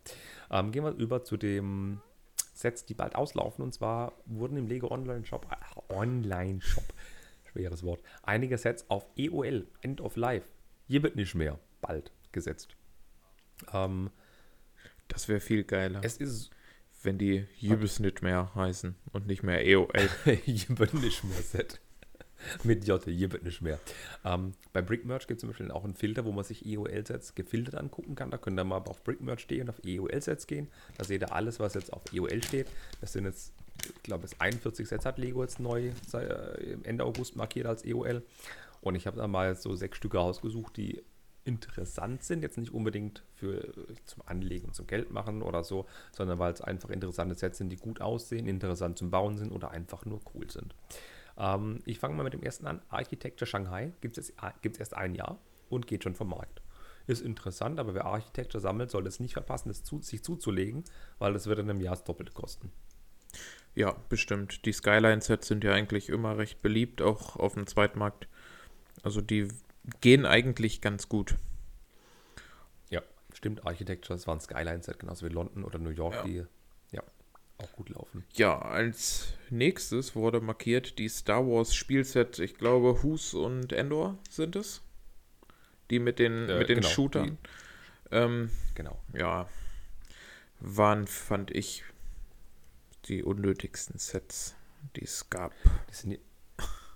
[0.51, 2.01] Ähm, gehen wir über zu dem
[2.55, 3.65] Sets, die bald auslaufen.
[3.65, 6.85] Und zwar wurden im Lego Online Shop, äh, Online Shop,
[7.51, 10.47] schweres Wort, einige Sets auf EOL, End of Life,
[10.87, 12.77] hier wird nicht mehr, bald gesetzt.
[13.73, 14.11] Ähm,
[15.13, 16.01] das wäre viel geiler.
[16.03, 16.51] Es ist.
[17.05, 20.09] Wenn die Jübes nicht mehr heißen und nicht mehr EOL.
[20.47, 21.81] Jübes nicht mehr Set.
[22.65, 23.79] Mit J, Jübes nicht mehr.
[24.25, 27.75] Ähm, bei Brickmerch gibt es zum Beispiel auch einen Filter, wo man sich EOL-Sets gefiltert
[27.75, 28.31] angucken kann.
[28.31, 30.69] Da könnt ihr mal auf Brickmerch stehen und auf EOL-Sets gehen.
[30.97, 32.69] Da seht ihr alles, was jetzt auf EOL steht.
[33.01, 33.53] Das sind jetzt,
[33.85, 38.23] ich glaube, es 41 Sets hat Lego jetzt neu äh, Ende August markiert als EOL.
[38.81, 41.03] Und ich habe da mal so sechs Stücke ausgesucht, die
[41.45, 43.73] interessant sind, jetzt nicht unbedingt für
[44.05, 47.77] zum Anlegen zum Geld machen oder so, sondern weil es einfach interessante Sets sind, die
[47.77, 50.75] gut aussehen, interessant zum Bauen sind oder einfach nur cool sind.
[51.37, 52.83] Ähm, ich fange mal mit dem ersten an.
[52.89, 54.31] Architecture Shanghai gibt es
[54.79, 56.63] erst ein Jahr und geht schon vom Markt.
[57.07, 60.85] Ist interessant, aber wer Architecture sammelt, soll es nicht verpassen, es zu, sich zuzulegen,
[61.19, 62.71] weil das wird in einem Jahr das Doppelte kosten.
[63.75, 64.65] Ja, bestimmt.
[64.67, 68.29] Die Skyline-Sets sind ja eigentlich immer recht beliebt, auch auf dem Zweitmarkt.
[69.03, 69.49] Also die
[70.01, 71.37] gehen eigentlich ganz gut.
[72.91, 73.67] Ja, stimmt.
[73.67, 76.23] Architecture, das war ein Skyline-Set, genauso wie London oder New York, ja.
[76.23, 76.45] die
[76.93, 77.03] ja
[77.59, 78.25] auch gut laufen.
[78.35, 84.57] Ja, als nächstes wurde markiert die Star Wars Spielset, ich glaube, Hus und Endor sind
[84.57, 84.83] es.
[85.91, 87.39] Die mit den, äh, mit den genau, Shootern.
[88.11, 89.01] Die, ähm, genau.
[89.13, 89.49] Ja,
[90.61, 91.85] waren, fand ich,
[93.07, 94.55] die unnötigsten Sets,
[94.97, 95.53] die es gab.
[95.91, 96.19] Die sind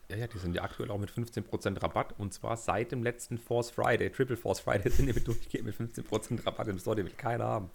[0.09, 3.39] ja, ja, die sind ja aktuell auch mit 15% Rabatt und zwar seit dem letzten
[3.39, 4.11] Force Friday.
[4.11, 7.45] Triple Force Friday sind die mit durchgehend mit 15% Rabatt im Store, die will keiner
[7.45, 7.71] haben.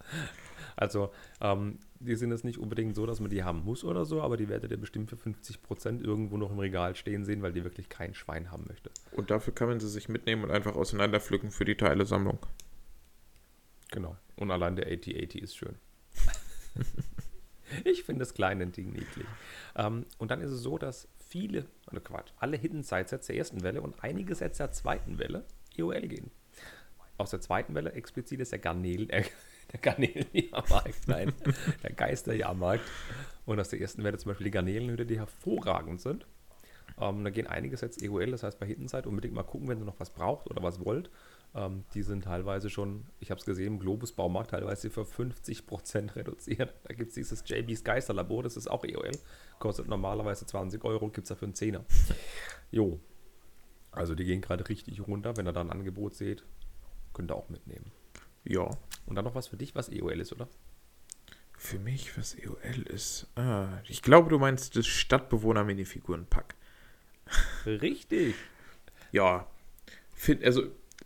[0.76, 4.22] Also, ähm, die sind jetzt nicht unbedingt so, dass man die haben muss oder so,
[4.22, 7.64] aber die werdet ihr bestimmt für 50% irgendwo noch im Regal stehen sehen, weil die
[7.64, 8.90] wirklich kein Schwein haben möchte.
[9.12, 12.38] Und dafür kann man sie sich mitnehmen und einfach auseinanderpflücken für die Teilesammlung.
[13.90, 14.16] Genau.
[14.36, 15.76] Und allein der 8080 ist schön.
[17.84, 19.26] ich finde das kleine Ding niedlich.
[19.76, 23.36] Ähm, und dann ist es so, dass viele, also Quatsch, alle Hidden Side Sets der
[23.36, 25.46] ersten Welle und einige Sets der zweiten Welle
[25.78, 26.30] EOL gehen.
[27.16, 29.24] Aus der zweiten Welle explizit ist der Garnelen, äh,
[29.72, 31.32] der Garnelenjahrmarkt, nein,
[31.82, 32.84] der Geisterjahrmarkt.
[33.46, 36.26] Und aus der ersten Welle zum Beispiel die Garnelenhütte, die hervorragend sind.
[37.00, 39.78] Ähm, da gehen einige Sets EOL, das heißt bei Hidden Side unbedingt mal gucken, wenn
[39.78, 41.10] ihr noch was braucht oder was wollt.
[41.54, 46.16] Ähm, die sind teilweise schon, ich habe es gesehen, im Globus Baumarkt teilweise für 50%
[46.16, 46.74] reduziert.
[46.84, 49.12] Da gibt es dieses JB's Geisterlabor, das ist auch EOL.
[49.58, 51.84] Kostet normalerweise 20 Euro, gibt es dafür einen Zehner.
[52.70, 53.00] Jo.
[53.90, 55.36] Also die gehen gerade richtig runter.
[55.36, 56.42] Wenn ihr da ein Angebot seht,
[57.12, 57.92] könnt ihr auch mitnehmen.
[58.44, 58.70] Ja.
[59.04, 60.48] Und dann noch was für dich, was EOL ist, oder?
[61.58, 63.26] Für mich, was EOL ist.
[63.36, 66.54] Ah, ich glaube, du meinst das Stadtbewohner-Minifiguren-Pack.
[67.66, 68.34] Richtig.
[69.12, 69.46] ja.
[70.14, 70.62] Find, also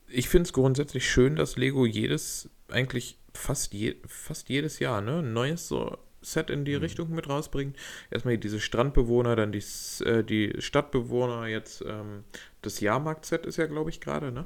[0.09, 5.19] ich finde es grundsätzlich schön, dass Lego jedes, eigentlich fast, je, fast jedes Jahr, ne,
[5.19, 6.81] ein neues so Set in die mhm.
[6.81, 7.77] Richtung mit rausbringt.
[8.11, 9.63] Erstmal diese Strandbewohner, dann die,
[10.05, 12.25] äh, die Stadtbewohner, jetzt ähm,
[12.63, 14.45] das Jahrmarkt-Set ist ja, glaube ich, gerade, ne?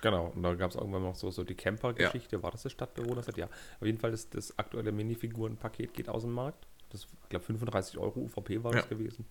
[0.00, 2.36] Genau, und da gab es irgendwann noch so, so die Camper-Geschichte.
[2.36, 2.42] Ja.
[2.42, 3.36] War das das Stadtbewohner-Set?
[3.36, 3.46] Ja.
[3.46, 6.66] Auf jeden Fall, das, das aktuelle Minifiguren-Paket geht aus dem Markt.
[6.90, 8.80] Das, ich glaube, 35 Euro UVP war ja.
[8.80, 9.24] das gewesen.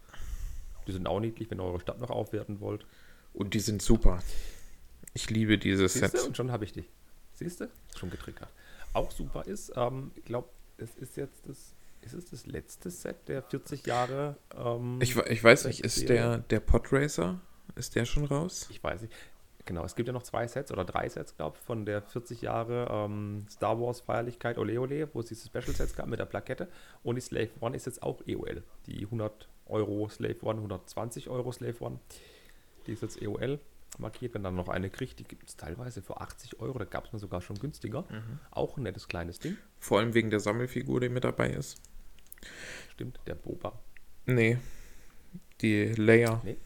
[0.87, 2.85] Die sind auch niedlich, wenn ihr eure Stadt noch aufwerten wollt.
[3.33, 4.19] Und die sind super.
[5.17, 6.09] Ich liebe diese Siehste?
[6.09, 6.27] Sets.
[6.27, 6.85] Und schon habe ich dich.
[7.33, 7.71] Siehst du?
[7.97, 8.49] Schon getriggert.
[8.93, 13.27] Auch super ist, ähm, ich glaube, es ist jetzt das, ist es das letzte Set
[13.27, 14.37] der 40 Jahre?
[14.55, 17.41] Ähm, ich, ich weiß nicht, ist der, der Podracer,
[17.73, 18.67] ist der schon raus?
[18.69, 19.13] Ich weiß nicht.
[19.65, 22.43] Genau, es gibt ja noch zwei Sets oder drei Sets, glaube ich, von der 40
[22.43, 26.25] Jahre ähm, Star Wars Feierlichkeit Ole Ole, wo es diese Special Sets gab mit der
[26.25, 26.67] Plakette.
[27.01, 28.61] Und die Slave One ist jetzt auch EOL.
[28.85, 31.99] Die 100 Euro Slave One, 120 Euro Slave One.
[32.85, 33.59] Die ist jetzt EOL
[33.97, 35.19] markiert, wenn dann noch eine kriegt.
[35.19, 38.03] Die gibt es teilweise für 80 Euro, da gab es mir sogar schon günstiger.
[38.09, 38.39] Mhm.
[38.51, 39.57] Auch ein nettes kleines Ding.
[39.79, 41.81] Vor allem wegen der Sammelfigur, die mit dabei ist.
[42.91, 43.79] Stimmt, der Boba.
[44.25, 44.57] Nee,
[45.61, 46.41] die Leia.
[46.43, 46.57] Nee.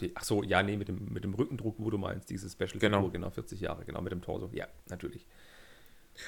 [0.00, 2.78] Die, ach so, ja, nee, mit dem, mit dem Rückendruck, wo du meinst, diese Special
[2.78, 3.08] genau.
[3.10, 4.50] genau, 40 Jahre, genau, mit dem Torso.
[4.52, 5.26] Ja, natürlich.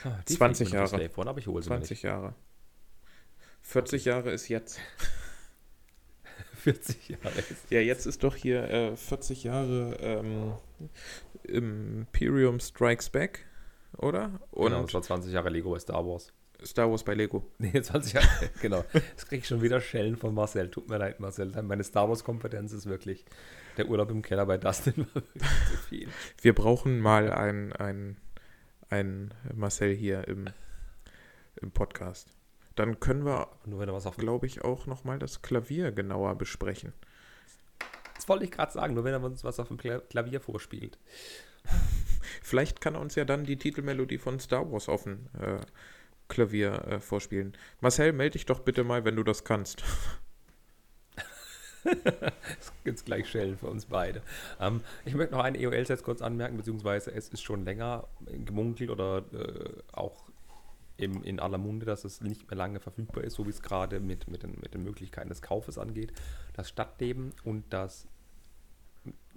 [0.04, 1.08] Ah, 20 Jahre.
[1.08, 2.34] Von, aber ich hole 20 Jahre.
[3.62, 4.80] 40 Jahre ist jetzt.
[6.64, 10.54] 40 Jahre ist Ja, jetzt ist doch hier äh, 40 Jahre ähm,
[11.44, 13.44] Imperium Strikes Back,
[13.98, 14.40] oder?
[14.50, 16.32] Und genau, das war 20 Jahre Lego bei Star Wars.
[16.64, 17.44] Star Wars bei Lego.
[17.58, 18.82] Nee, 20 Jahre, genau.
[18.92, 20.70] Jetzt kriege ich schon wieder Schellen von Marcel.
[20.70, 21.52] Tut mir leid, Marcel.
[21.62, 23.26] Meine Star Wars-Kompetenz ist wirklich,
[23.76, 26.08] der Urlaub im Keller bei Dustin war wirklich zu viel.
[26.40, 28.16] Wir brauchen mal ein, ein,
[28.88, 30.46] ein Marcel hier im,
[31.60, 32.28] im Podcast.
[32.74, 36.92] Dann können wir, Nur wenn was auf glaube ich, auch nochmal das Klavier genauer besprechen.
[38.16, 40.98] Das wollte ich gerade sagen, nur wenn er uns was auf dem Kla- Klavier vorspielt.
[42.42, 45.58] Vielleicht kann er uns ja dann die Titelmelodie von Star Wars auf dem äh,
[46.28, 47.54] Klavier äh, vorspielen.
[47.80, 49.82] Marcel, melde dich doch bitte mal, wenn du das kannst.
[51.84, 54.22] Es gibt gleich Schellen für uns beide.
[54.58, 58.08] Ähm, ich möchte noch ein EOL-Set kurz anmerken, beziehungsweise es ist schon länger
[58.46, 60.23] gemunkelt oder äh, auch
[61.04, 64.00] im, in aller Munde, dass es nicht mehr lange verfügbar ist, so wie es gerade
[64.00, 66.12] mit, mit, den, mit den Möglichkeiten des Kaufes angeht.
[66.54, 68.08] Das Stadtleben und das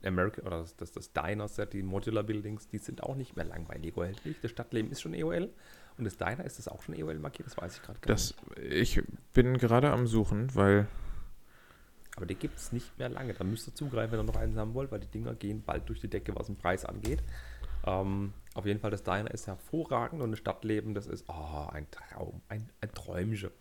[0.04, 3.66] American oder das, das, das Diner-Set, die Modular Buildings, die sind auch nicht mehr lang
[3.66, 4.38] bei Lego erhältlich.
[4.42, 5.50] Das Stadtleben ist schon EOL
[5.98, 8.36] und das Diner ist das auch schon EOL markiert, das weiß ich gerade gar Das,
[8.62, 9.02] ich
[9.34, 10.88] bin gerade am Suchen, weil
[12.16, 13.34] Aber die gibt es nicht mehr lange.
[13.34, 15.90] Da müsst ihr zugreifen, wenn ihr noch einen haben wollt, weil die Dinger gehen bald
[15.90, 17.24] durch die Decke, was den Preis angeht.
[17.86, 21.90] Ähm, auf jeden Fall, das Diner ist hervorragend und das Stadtleben, das ist oh, ein
[21.92, 23.52] Traum, ein, ein Träumchen.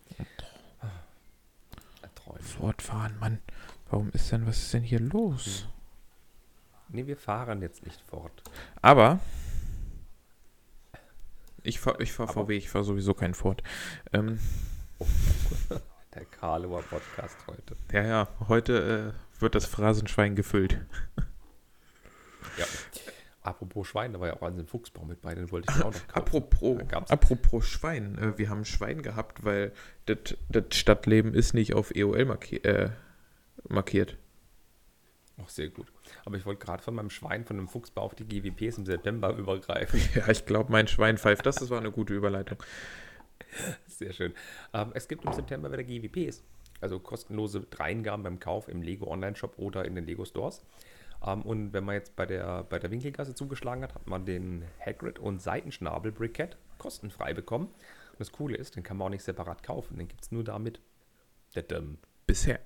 [2.01, 2.43] Ein Träumchen.
[2.43, 3.39] fortfahren, Mann.
[3.91, 5.67] Warum ist denn, was ist denn hier los?
[6.89, 8.41] Nee, wir fahren jetzt nicht fort.
[8.81, 9.19] Aber
[11.61, 13.61] ich fahre ich fahr VW, ich fahre sowieso kein Ford.
[14.13, 14.39] Ähm,
[16.15, 17.75] Der Karlauer Podcast heute.
[17.91, 20.83] ja, ja, heute äh, wird das Phrasenschwein gefüllt.
[22.57, 22.65] Ja.
[23.47, 25.93] Apropos Schwein, da war ja auch ein Fuchsbau mit bei, den wollte ich mir auch
[25.93, 26.19] noch kaufen.
[26.19, 29.71] Apropos, apropos Schwein, äh, wir haben Schwein gehabt, weil
[30.05, 30.35] das
[30.71, 32.89] Stadtleben ist nicht auf EOL marki äh,
[33.69, 34.17] markiert.
[35.41, 35.87] Auch sehr gut.
[36.25, 39.33] Aber ich wollte gerade von meinem Schwein, von dem Fuchsbau auf die GWPs im September
[39.33, 40.01] übergreifen.
[40.15, 41.45] Ja, ich glaube, mein Schwein pfeift.
[41.45, 42.57] Das, das war eine gute Überleitung.
[43.85, 44.33] Sehr schön.
[44.73, 46.43] Ähm, es gibt im September wieder GWPs,
[46.81, 50.65] also kostenlose Dreingaben beim Kauf im Lego Online-Shop oder in den Lego Stores.
[51.25, 54.65] Ähm, und wenn man jetzt bei der, bei der Winkelgasse zugeschlagen hat, hat man den
[54.85, 57.67] Hagrid und Seitenschnabel Briquette kostenfrei bekommen.
[57.67, 60.43] Und das Coole ist, den kann man auch nicht separat kaufen, den gibt es nur
[60.43, 60.79] damit.
[62.25, 62.59] Bisher.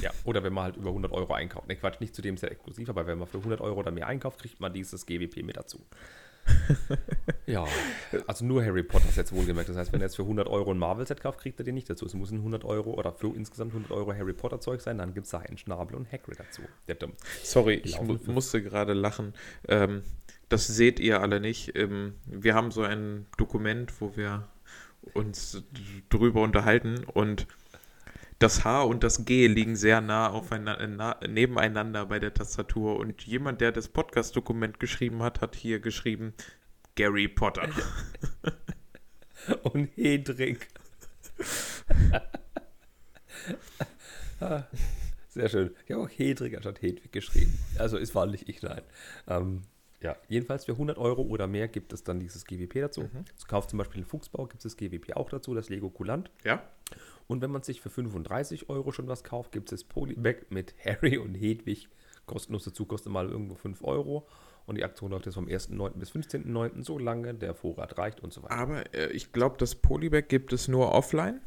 [0.00, 1.68] Ja, oder wenn man halt über 100 Euro einkauft.
[1.68, 4.06] Ne, Quatsch, nicht zu dem sehr exklusiv, aber wenn man für 100 Euro oder mehr
[4.06, 5.84] einkauft, kriegt man dieses GWP mit dazu.
[7.46, 7.64] Ja,
[8.26, 9.68] also nur Harry Potter Sets wohlgemerkt.
[9.68, 11.88] Das heißt, wenn er jetzt für 100 Euro ein Marvel-Set kauft, kriegt er den nicht
[11.88, 12.06] dazu.
[12.06, 15.14] Es muss ein 100 Euro oder für insgesamt 100 Euro Harry Potter Zeug sein, dann
[15.14, 16.62] gibt es da einen Schnabel und Hagrid dazu.
[17.42, 19.34] Sorry, ich mu musste gerade lachen.
[19.68, 20.02] Ähm,
[20.48, 21.76] das seht ihr alle nicht.
[21.76, 24.48] Ähm, wir haben so ein Dokument, wo wir
[25.14, 25.62] uns
[26.08, 27.46] drüber unterhalten und
[28.38, 32.96] das H und das G liegen sehr nah, aufeinander, na, nebeneinander bei der Tastatur.
[32.96, 36.34] Und jemand, der das Podcast-Dokument geschrieben hat, hat hier geschrieben
[36.96, 37.68] Gary Potter.
[39.62, 40.68] Und Hedrick.
[44.38, 44.64] Ah,
[45.30, 45.74] Sehr schön.
[45.86, 47.58] Ich habe auch Hedrick anstatt Hedwig geschrieben.
[47.78, 48.82] Also ist wahrlich ich, nein.
[49.26, 49.62] Ähm,
[50.06, 53.02] ja, jedenfalls für 100 Euro oder mehr gibt es dann dieses GWP dazu.
[53.02, 53.24] Mhm.
[53.36, 56.30] Es kauft zum Beispiel den Fuchsbau, gibt es das GWP auch dazu, das Lego Kulant.
[56.44, 56.62] Ja?
[57.26, 60.74] Und wenn man sich für 35 Euro schon was kauft, gibt es das Polybag mit
[60.84, 61.88] Harry und Hedwig.
[62.26, 64.26] Kostenlos dazu, kostet mal irgendwo 5 Euro.
[64.66, 65.90] Und die Aktion läuft jetzt vom 1.9.
[65.98, 66.82] bis 15.9.
[66.82, 68.54] so lange der Vorrat reicht und so weiter.
[68.54, 71.40] Aber äh, ich glaube, das Polybag gibt es nur offline.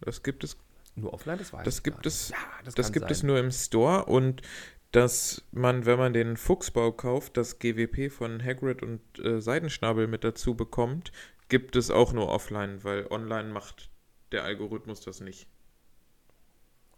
[0.00, 0.56] Das gibt es
[0.94, 2.38] Nur offline, das weiß Das ich gibt gar es- nicht.
[2.38, 3.12] Ja, das, Das gibt sein.
[3.12, 4.42] es nur im Store und
[4.92, 10.22] dass man, wenn man den Fuchsbau kauft, das GWP von Hagrid und äh, Seidenschnabel mit
[10.22, 11.12] dazu bekommt,
[11.48, 13.90] gibt es auch nur offline, weil online macht
[14.32, 15.48] der Algorithmus das nicht.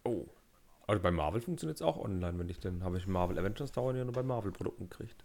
[0.05, 0.27] Oh.
[0.87, 3.95] Also bei Marvel funktioniert es auch online, wenn ich dann habe ich Marvel Avengers Tower
[3.95, 5.25] ja nur bei Marvel-Produkten gekriegt.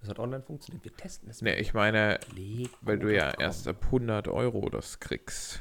[0.00, 0.84] Das hat online funktioniert.
[0.84, 1.42] Wir testen es.
[1.42, 5.60] Ne, ich meine, Lego weil du ja erst ab 100 Euro das kriegst.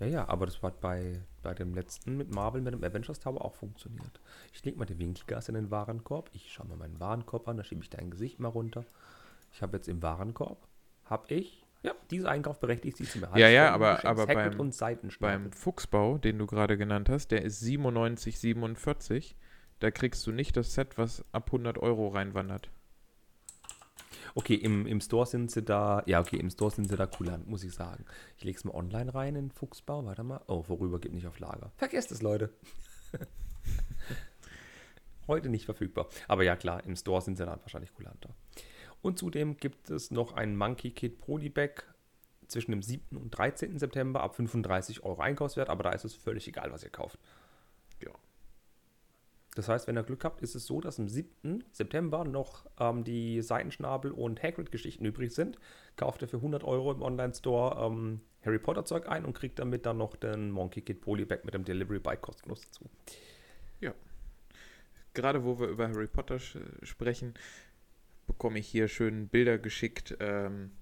[0.00, 3.44] Ja, ja, aber das hat bei, bei dem letzten mit Marvel, mit dem Avengers Tower
[3.44, 4.20] auch funktioniert.
[4.52, 6.28] Ich lege mal die Winkelgas in den Warenkorb.
[6.32, 8.84] Ich schaue mal meinen Warenkorb an, da schiebe ich dein Gesicht mal runter.
[9.52, 10.66] Ich habe jetzt im Warenkorb,
[11.04, 13.38] habe ich, ja, dieser Einkauf berechtigt sie zum Erhalt.
[13.38, 14.56] Ja, ja, aber- aber beim-.
[15.28, 19.34] Beim Fuchsbau, den du gerade genannt hast, der ist 97,47.
[19.80, 22.70] Da kriegst du nicht das Set, was ab 100 Euro reinwandert.
[24.36, 27.46] Okay, im, im Store sind sie da, ja, okay, im Store sind sie da kulant,
[27.48, 28.04] muss ich sagen.
[28.36, 30.40] Ich lege es mal online rein in Fuchsbau, warte mal.
[30.48, 31.70] Oh, vorüber gibt nicht auf Lager.
[31.76, 32.50] Vergesst es, Leute.
[35.28, 36.08] Heute nicht verfügbar.
[36.26, 38.34] Aber ja, klar, im Store sind sie dann wahrscheinlich kulanter.
[39.02, 41.84] Und zudem gibt es noch ein Monkey Kid Polybag
[42.48, 43.16] zwischen dem 7.
[43.16, 43.78] und 13.
[43.78, 47.18] September ab 35 Euro Einkaufswert, aber da ist es völlig egal, was ihr kauft.
[49.54, 51.64] Das heißt, wenn ihr Glück habt, ist es so, dass am 7.
[51.70, 55.58] September noch ähm, die Seitenschnabel und Hagrid-Geschichten übrig sind.
[55.96, 59.98] Kauft ihr für 100 Euro im Online-Store ähm, Harry Potter-Zeug ein und kriegt damit dann
[59.98, 62.90] noch den Monkey Kid Polybag mit dem Delivery Bike kostenlos dazu.
[63.80, 63.94] Ja.
[65.14, 67.34] Gerade wo wir über Harry Potter sprechen,
[68.26, 70.16] bekomme ich hier schön Bilder geschickt.
[70.18, 70.72] Ähm,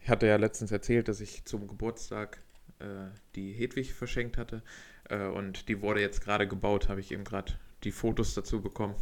[0.00, 2.42] ich hatte ja letztens erzählt, dass ich zum Geburtstag
[2.78, 4.62] äh, die Hedwig verschenkt hatte.
[5.10, 7.52] Äh, und die wurde jetzt gerade gebaut, habe ich eben gerade
[7.84, 8.94] die Fotos dazu bekommen.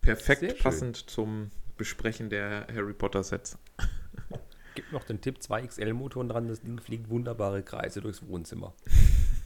[0.00, 3.58] Perfekt passend zum Besprechen der Harry Potter Sets.
[4.74, 8.74] Gibt noch den Tipp: 2XL-Motoren dran, das Ding fliegt wunderbare Kreise durchs Wohnzimmer.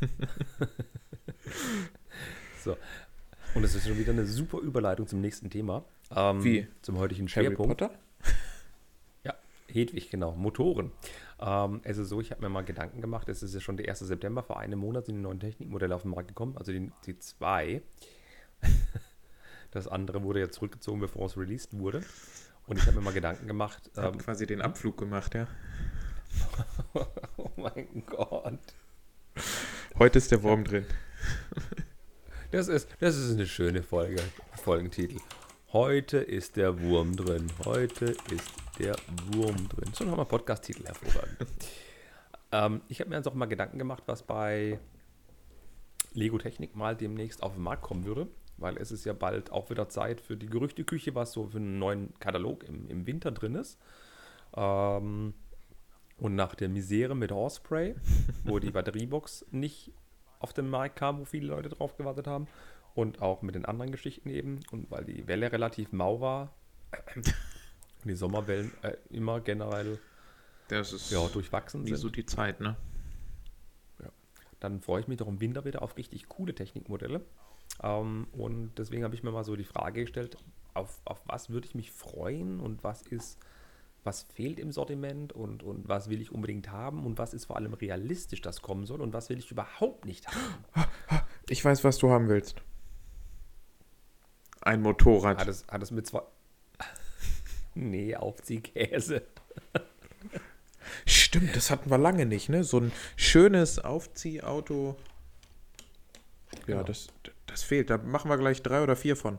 [2.64, 2.76] so.
[3.54, 5.84] Und das ist schon wieder eine super Überleitung zum nächsten Thema.
[6.14, 6.66] Ähm, Wie?
[6.82, 7.80] Zum heutigen Schwerpunkt.
[7.80, 7.98] Harry Potter?
[9.24, 9.34] Ja,
[9.68, 10.32] Hedwig, genau.
[10.32, 10.92] Motoren.
[11.40, 13.88] Ähm, es ist so, ich habe mir mal Gedanken gemacht, es ist ja schon der
[13.88, 14.00] 1.
[14.00, 17.18] September, vor einem Monat sind die neuen Technikmodelle auf den Markt gekommen, also die, die
[17.18, 17.82] zwei.
[19.70, 22.02] das andere wurde ja zurückgezogen, bevor es released wurde.
[22.66, 23.90] Und ich habe mir mal Gedanken gemacht.
[23.96, 25.48] Ähm, hat quasi den Abflug gemacht, ja.
[27.36, 28.58] oh mein Gott.
[29.98, 30.84] Heute ist der Wurm drin.
[32.50, 34.22] Das ist, das ist eine schöne Folge,
[34.62, 35.18] Folgentitel.
[35.72, 37.46] Heute ist der Wurm drin.
[37.64, 38.96] Heute ist der
[39.32, 39.92] Wurm drin.
[39.92, 41.36] So nochmal Podcast-Titel hervorragend.
[42.52, 44.78] ähm, ich habe mir jetzt auch mal Gedanken gemacht, was bei
[46.12, 49.70] Lego Technik mal demnächst auf den Markt kommen würde, weil es ist ja bald auch
[49.70, 53.54] wieder Zeit für die Gerüchteküche, was so für einen neuen Katalog im, im Winter drin
[53.54, 53.78] ist.
[54.56, 55.34] Ähm,
[56.18, 57.94] und nach der Misere mit Horspray,
[58.44, 59.92] wo die Batteriebox nicht
[60.40, 62.48] auf den Markt kam, wo viele Leute drauf gewartet haben,
[62.94, 64.60] und auch mit den anderen Geschichten eben.
[64.72, 66.52] Und weil die Welle relativ mau war,
[68.04, 69.98] die Sommerwellen äh, immer generell
[70.68, 71.96] das ist ja, durchwachsen sind.
[71.96, 72.76] so die Zeit, ne?
[74.02, 74.10] Ja.
[74.60, 77.22] Dann freue ich mich doch im Winter wieder auf richtig coole Technikmodelle.
[77.82, 80.36] Ähm, und deswegen habe ich mir mal so die Frage gestellt,
[80.74, 83.38] auf, auf was würde ich mich freuen und was ist,
[84.04, 87.56] was fehlt im Sortiment und, und was will ich unbedingt haben und was ist vor
[87.56, 90.88] allem realistisch, das kommen soll und was will ich überhaupt nicht haben.
[91.48, 92.60] Ich weiß, was du haben willst.
[94.60, 95.38] Ein Motorrad.
[95.38, 96.20] Hat es, hat es mit zwei.
[97.78, 99.22] Nee, Aufziehkäse.
[101.06, 102.64] Stimmt, das hatten wir lange nicht, ne?
[102.64, 104.96] So ein schönes Aufziehauto.
[106.52, 106.82] Ja, genau.
[106.82, 107.08] das,
[107.46, 107.90] das fehlt.
[107.90, 109.38] Da machen wir gleich drei oder vier von.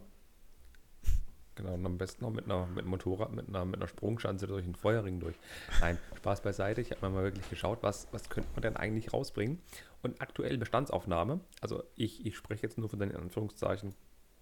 [1.56, 4.48] Genau, und am besten noch mit einer mit einem Motorrad, mit einer, mit einer Sprungschanze
[4.48, 5.36] durch einen Feuerring durch.
[5.82, 6.80] Nein, Spaß beiseite.
[6.80, 9.60] Ich habe mir mal wirklich geschaut, was, was könnte man denn eigentlich rausbringen.
[10.02, 13.94] Und aktuell Bestandsaufnahme, also ich, ich spreche jetzt nur von den Anführungszeichen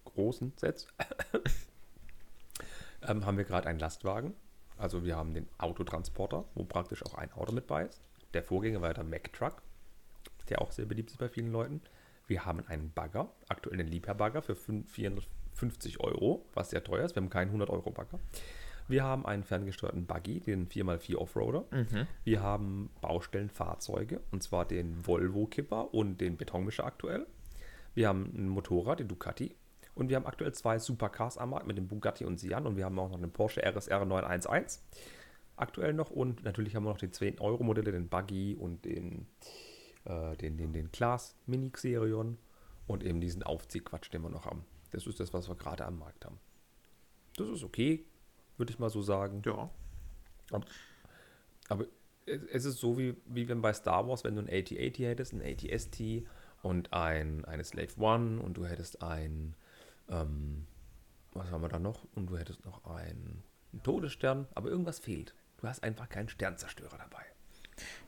[0.05, 0.87] großen Sets,
[3.01, 4.33] ähm, haben wir gerade einen Lastwagen.
[4.77, 8.01] Also wir haben den Autotransporter, wo praktisch auch ein Auto mit bei ist.
[8.33, 9.61] Der Vorgänger war der Mack Truck,
[10.49, 11.81] der auch sehr beliebt ist bei vielen Leuten.
[12.27, 17.15] Wir haben einen Bagger, aktuell einen Liebherr-Bagger für 450 Euro, was sehr teuer ist.
[17.15, 18.19] Wir haben keinen 100-Euro-Bagger.
[18.89, 21.65] Wir haben einen ferngesteuerten Buggy, den 4x4 Offroader.
[21.71, 22.07] Mhm.
[22.23, 27.25] Wir haben Baustellenfahrzeuge, und zwar den Volvo Kipper und den Betonmischer aktuell.
[27.95, 29.55] Wir haben ein Motorrad, den Ducati,
[29.97, 32.67] und wir haben aktuell zwei Supercars am Markt mit dem Bugatti und Sian.
[32.67, 34.79] Und wir haben auch noch den Porsche RSR 911
[35.55, 36.11] aktuell noch.
[36.11, 39.25] Und natürlich haben wir noch die 10-Euro-Modelle, den Buggy und den,
[40.05, 42.37] äh, den, den, den Class Mini Xerion.
[42.85, 44.65] Und eben diesen Aufziehquatsch, den wir noch haben.
[44.91, 46.39] Das ist das, was wir gerade am Markt haben.
[47.35, 48.05] Das ist okay,
[48.57, 49.41] würde ich mal so sagen.
[49.45, 49.69] Ja.
[50.51, 50.65] Aber,
[51.69, 51.85] aber
[52.27, 55.41] es ist so, wie, wie wenn bei Star Wars, wenn du ein AT-AT hättest, ein
[55.41, 56.23] AT-ST
[56.61, 59.55] und ein, eine Slave One und du hättest ein
[60.09, 60.65] ähm,
[61.33, 62.05] was haben wir da noch?
[62.15, 65.33] Und du hättest noch einen, einen Todesstern, aber irgendwas fehlt.
[65.57, 67.23] Du hast einfach keinen Sternzerstörer dabei.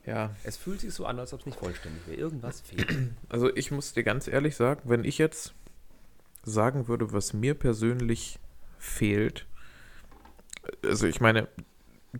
[0.04, 0.34] Ja.
[0.44, 2.18] Es fühlt sich so an, als ob es nicht vollständig wäre.
[2.18, 2.88] Irgendwas fehlt.
[3.28, 5.54] Also ich muss dir ganz ehrlich sagen, wenn ich jetzt
[6.42, 8.38] sagen würde, was mir persönlich
[8.78, 9.46] fehlt,
[10.84, 11.48] also ich meine,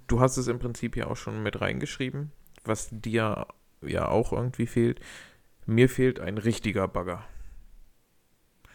[0.07, 2.31] du hast es im Prinzip ja auch schon mit reingeschrieben,
[2.65, 3.47] was dir
[3.83, 5.01] ja auch irgendwie fehlt.
[5.67, 7.25] Mir fehlt ein richtiger Bagger.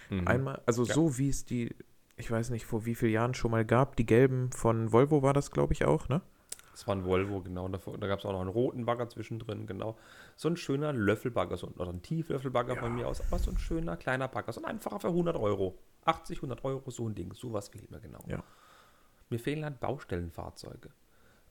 [0.10, 0.28] Mhm.
[0.28, 0.94] Einmal, also ja.
[0.94, 1.76] so wie es die,
[2.18, 5.34] ich weiß nicht, vor wie vielen Jahren schon mal gab, die gelben von Volvo war
[5.34, 6.22] das, glaube ich, auch, ne?
[6.72, 7.70] Das war ein Volvo, genau.
[7.70, 9.98] Da, da gab es auch noch einen roten Bagger zwischendrin, genau.
[10.36, 12.82] So ein schöner Löffelbagger, so, oder ein Tieflöffelbagger ja.
[12.82, 15.78] von mir aus, aber so ein schöner kleiner Bagger, so ein einfacher für 100 Euro.
[16.04, 17.34] 80, 100 Euro, so ein Ding.
[17.34, 18.20] Sowas fehlt mir genau.
[18.28, 18.44] Ja.
[19.30, 20.90] Mir fehlen halt Baustellenfahrzeuge.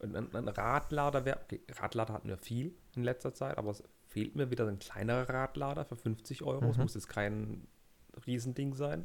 [0.01, 3.83] Ein, ein, ein Radlader wäre, okay, Radlader hatten wir viel in letzter Zeit, aber es
[4.07, 6.67] fehlt mir wieder ein kleinerer Radlader für 50 Euro.
[6.67, 6.71] Mhm.
[6.71, 7.67] Es muss jetzt kein
[8.27, 9.05] Riesending sein.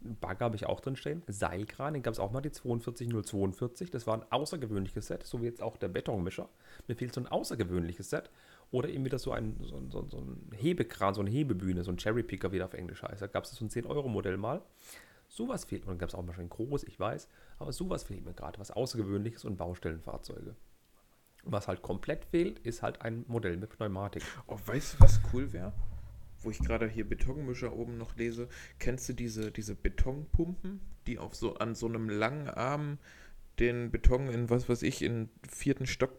[0.00, 1.22] Bagger habe ich auch drin stehen.
[1.26, 3.90] Seilkran, den gab es auch mal, die 42042.
[3.90, 6.48] Das war ein außergewöhnliches Set, so wie jetzt auch der Betonmischer.
[6.86, 8.30] Mir fehlt so ein außergewöhnliches Set.
[8.70, 11.96] Oder eben wieder so ein, so, so, so ein Hebekran, so eine Hebebühne, so ein
[11.96, 13.22] Cherrypicker, wie der auf Englisch heißt.
[13.22, 14.62] Da gab es so ein 10-Euro-Modell mal.
[15.26, 15.82] Sowas fehlt.
[15.82, 17.28] Und dann gab es auch mal schon groß, ich weiß.
[17.58, 18.58] Aber sowas fehlt mir gerade.
[18.60, 20.54] Was Außergewöhnliches und Baustellenfahrzeuge.
[21.44, 24.22] Was halt komplett fehlt, ist halt ein Modell mit Pneumatik.
[24.46, 25.72] Oh, weißt du, was cool wäre?
[26.40, 28.48] Wo ich gerade hier Betonmischer oben noch lese.
[28.78, 32.98] Kennst du diese, diese Betonpumpen, die auf so an so einem langen Arm
[33.58, 36.12] den Beton in was weiß ich, in vierten Stock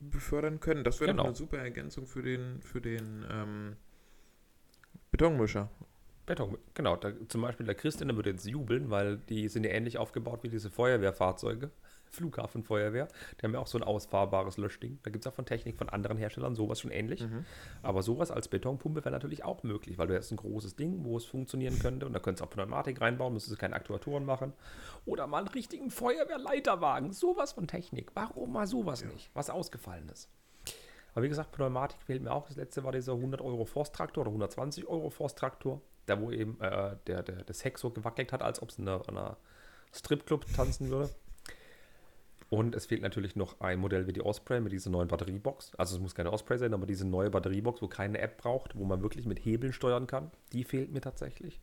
[0.00, 0.82] befördern können?
[0.84, 1.22] Das wäre Genau.
[1.22, 3.76] doch eine super Ergänzung für den, für den ähm,
[5.10, 5.70] Betonmischer.
[6.26, 6.96] Beton, genau.
[6.96, 10.42] Da, zum Beispiel der Christian der würde jetzt jubeln, weil die sind ja ähnlich aufgebaut
[10.42, 11.70] wie diese Feuerwehrfahrzeuge.
[12.12, 13.08] Flughafenfeuerwehr.
[13.40, 14.98] Die haben ja auch so ein ausfahrbares Löschding.
[15.02, 17.22] Da gibt es auch von Technik von anderen Herstellern sowas schon ähnlich.
[17.82, 21.16] Aber sowas als Betonpumpe wäre natürlich auch möglich, weil du hast ein großes Ding, wo
[21.16, 24.52] es funktionieren könnte und da könntest du auch Pneumatik reinbauen, müsstest du keine Aktuatoren machen.
[25.06, 27.12] Oder mal einen richtigen Feuerwehrleiterwagen.
[27.12, 28.10] Sowas von Technik.
[28.14, 29.30] Warum mal sowas nicht?
[29.34, 30.28] Was ausgefallen ist.
[31.14, 32.46] Aber wie gesagt, Pneumatik fehlt mir auch.
[32.46, 35.80] Das letzte war dieser 100 Euro Forsttraktor oder 120 Euro Forsttraktor.
[36.06, 38.88] Da wo eben äh, der, der, das Heck so gewackelt hat, als ob es in
[38.88, 39.36] einer, einer
[39.92, 41.10] Stripclub tanzen würde.
[42.52, 45.74] Und es fehlt natürlich noch ein Modell wie die Osprey mit dieser neuen Batteriebox.
[45.76, 48.84] Also es muss keine Osprey sein, aber diese neue Batteriebox, wo keine App braucht, wo
[48.84, 50.30] man wirklich mit Hebeln steuern kann.
[50.52, 51.62] Die fehlt mir tatsächlich.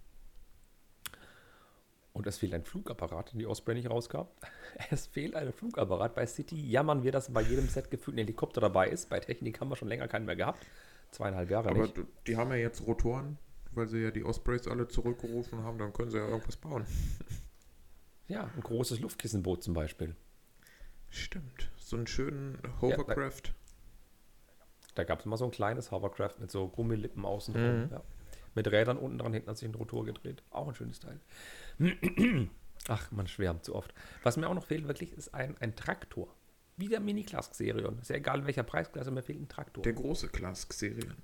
[2.12, 4.26] Und es fehlt ein Flugapparat, den die Osprey nicht rauskam.
[4.90, 6.16] Es fehlt ein Flugapparat.
[6.16, 9.12] Bei City jammern wir, dass bei jedem Set gefühlt ein Helikopter dabei ist.
[9.12, 10.66] Bei Technik haben wir schon länger keinen mehr gehabt.
[11.12, 12.02] Zweieinhalb Jahre Aber nicht.
[12.26, 13.38] die haben ja jetzt Rotoren,
[13.74, 16.88] weil sie ja die Ospreys alle zurückgerufen haben, dann können sie ja irgendwas bauen.
[18.28, 20.16] Ja, ein großes Luftkissenboot zum Beispiel.
[21.10, 21.72] Stimmt.
[21.78, 23.54] So einen schönen Hovercraft.
[24.96, 27.84] Da gab es mal so ein kleines Hovercraft mit so Gummilippen außen drum.
[27.84, 27.90] Mhm.
[27.92, 28.04] Ja.
[28.56, 30.44] Mit Rädern unten dran, hinten hat sich ein Rotor gedreht.
[30.50, 31.20] Auch ein schönes Teil.
[32.88, 33.94] Ach, man schwärmt zu oft.
[34.24, 36.36] Was mir auch noch fehlt wirklich, ist ein, ein Traktor.
[36.78, 38.00] Wie der Mini-Class Xerion.
[38.00, 39.84] Ist ja egal in welcher Preisklasse, mir fehlt ein Traktor.
[39.84, 41.16] Der große Clask-Serien.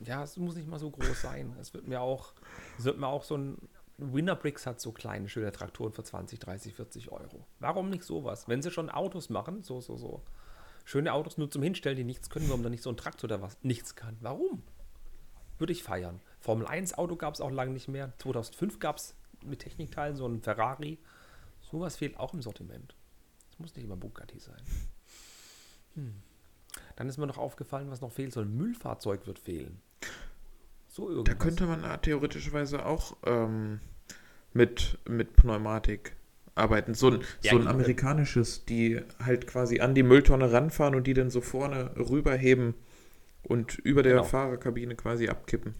[0.00, 1.54] ja, es muss nicht mal so groß sein.
[1.60, 2.32] Es wird mir auch,
[2.78, 6.74] es wird mir auch so ein Winnerbricks hat so kleine, schöne Traktoren für 20, 30,
[6.74, 7.46] 40 Euro.
[7.60, 8.48] Warum nicht sowas?
[8.48, 10.22] Wenn sie schon Autos machen, so, so, so.
[10.84, 13.40] Schöne Autos nur zum Hinstellen, die nichts können, warum dann nicht so ein Traktor, der
[13.40, 14.16] was nichts kann?
[14.20, 14.62] Warum?
[15.58, 16.20] Würde ich feiern.
[16.40, 18.12] Formel 1 Auto gab es auch lange nicht mehr.
[18.18, 19.14] 2005 gab es
[19.44, 20.98] mit Technikteilen so ein Ferrari.
[21.60, 22.96] Sowas fehlt auch im Sortiment.
[23.50, 24.62] Es muss nicht immer Bugatti sein.
[25.94, 26.22] Hm.
[26.96, 28.32] Dann ist mir noch aufgefallen, was noch fehlt.
[28.32, 29.80] So ein Müllfahrzeug wird fehlen.
[30.94, 31.38] So Da irgendwas.
[31.40, 33.80] könnte man äh, theoretischerweise auch ähm,
[34.52, 36.14] mit, mit Pneumatik
[36.54, 36.94] arbeiten.
[36.94, 37.70] So ein, Ja, so ein genau.
[37.72, 42.74] amerikanisches, die halt quasi an die Mülltonne ranfahren und die dann so vorne rüberheben
[43.42, 44.24] und über der Genau.
[44.24, 45.74] Fahrerkabine quasi abkippen.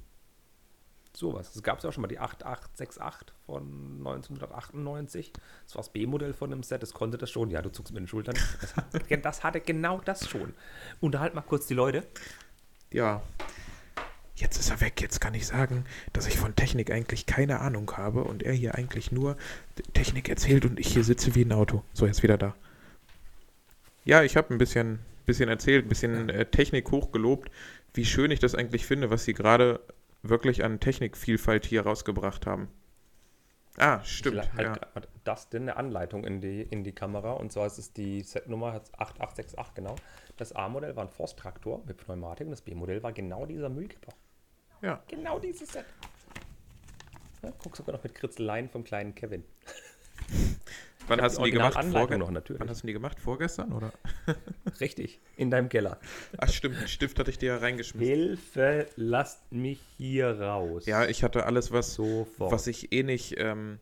[1.17, 1.55] Sowas.
[1.55, 3.63] Es gab ja auch schon mal die 8868 von
[3.99, 5.33] 1998.
[5.65, 6.83] Das war das B-Modell von dem Set.
[6.83, 7.51] Das konnte das schon.
[7.51, 8.35] Ja, du zuckst mit den Schultern.
[8.61, 10.55] Das, hat, das hatte genau das schon.
[11.01, 12.03] Unterhalt mal kurz die Leute.
[12.93, 13.23] Ja.
[14.37, 15.01] Jetzt ist er weg.
[15.01, 18.75] Jetzt kann ich sagen, dass ich von Technik eigentlich keine Ahnung habe und er hier
[18.75, 19.37] eigentlich nur
[19.93, 21.85] Technik erzählt und ich hier sitze wie ein Auto.
[21.93, 22.55] So, jetzt wieder da.
[24.05, 27.51] Ja, ich habe ein bisschen, bisschen erzählt, ein bisschen äh, Technik hochgelobt,
[27.95, 29.81] wie schön ich das eigentlich finde, was sie gerade
[30.23, 32.69] wirklich an Technikvielfalt hier rausgebracht haben.
[33.77, 34.45] Ah, stimmt.
[34.45, 35.03] Ich halt ja.
[35.25, 37.33] das denn eine Anleitung in die, in die Kamera.
[37.33, 39.97] Und zwar ist es die Setnummer 8868, genau.
[40.37, 44.13] Das A-Modell war ein Forst-Traktor mit Pneumatik und das B-Modell war genau dieser Müllkipper.
[44.85, 45.03] Ja.
[45.09, 45.85] Genau dieses Set.
[47.43, 49.45] Ja, guck sogar noch mit Kritzeleien vom kleinen Kevin.
[51.07, 51.77] Wann hast die du die gemacht?
[51.85, 52.61] Noch, natürlich.
[52.61, 53.21] Wann hast du die gemacht?
[53.21, 53.93] Vorgestern, oder?
[54.81, 56.01] Richtig, in deinem Keller.
[56.39, 56.81] Ach, stimmt.
[56.81, 58.15] Den Stift hatte ich dir ja reingeschmissen.
[58.15, 60.87] Hilfe, lasst mich hier raus.
[60.87, 62.53] Ja, ich hatte alles, was, sofort.
[62.53, 63.81] was ich eh nicht, ähm,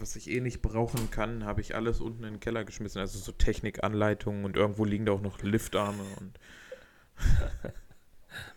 [0.00, 3.00] was ich eh nicht brauchen kann, habe ich alles unten in den Keller geschmissen.
[3.00, 6.40] Also so Technikanleitungen und irgendwo liegen da auch noch Liftarme und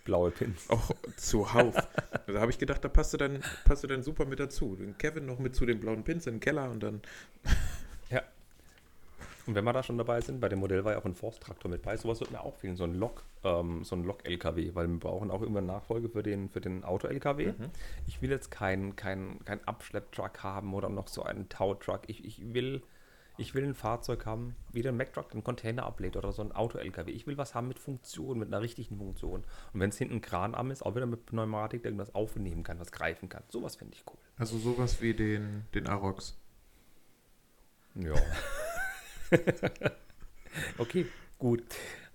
[0.06, 0.70] Blaue Pins.
[0.70, 1.76] auch zuhauf.
[2.28, 4.76] da habe ich gedacht, da passt du dann, passt du dann super mit dazu.
[4.76, 7.02] Den Kevin noch mit zu den blauen Pins in den Keller und dann.
[8.10, 8.22] Ja.
[9.46, 11.70] Und wenn wir da schon dabei sind, bei dem Modell war ja auch ein Forsttraktor
[11.70, 11.98] mit bei.
[11.98, 15.32] Sowas wird mir auch fehlen, so ein Lok, ähm, so ein Lok-LKW, weil wir brauchen
[15.32, 17.54] auch immer Nachfolge für den, für den Auto-LKW.
[18.08, 22.02] Ich will jetzt keinen kein, kein Abschlepptruck haben oder noch so einen Tow-Truck.
[22.08, 22.84] Ich, ich, will,
[23.44, 27.12] ich will ein Fahrzeug haben, wie der ein Container ablädt oder so ein Auto-LKW.
[27.12, 29.44] Ich will was haben mit Funktion, mit einer richtigen Funktion.
[29.74, 32.80] Und wenn es hinten ein Kranarm ist, auch wieder mit Pneumatik, der irgendwas aufnehmen kann,
[32.80, 33.44] was greifen kann.
[33.50, 34.18] Sowas finde ich cool.
[34.38, 36.38] Also sowas wie den, den Arox.
[37.96, 38.16] Ja.
[40.78, 41.06] okay,
[41.38, 41.64] gut.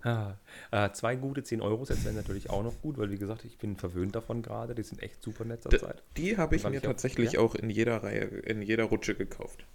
[0.01, 0.33] Ah,
[0.71, 4.15] äh, zwei gute 10-Euro-Sets wären natürlich auch noch gut, weil wie gesagt, ich bin verwöhnt
[4.15, 4.73] davon gerade.
[4.73, 6.01] Die sind echt super nett zur Zeit.
[6.17, 7.39] die habe ich mir ich auch- tatsächlich ja?
[7.41, 9.65] auch in jeder Reihe, in jeder Rutsche gekauft.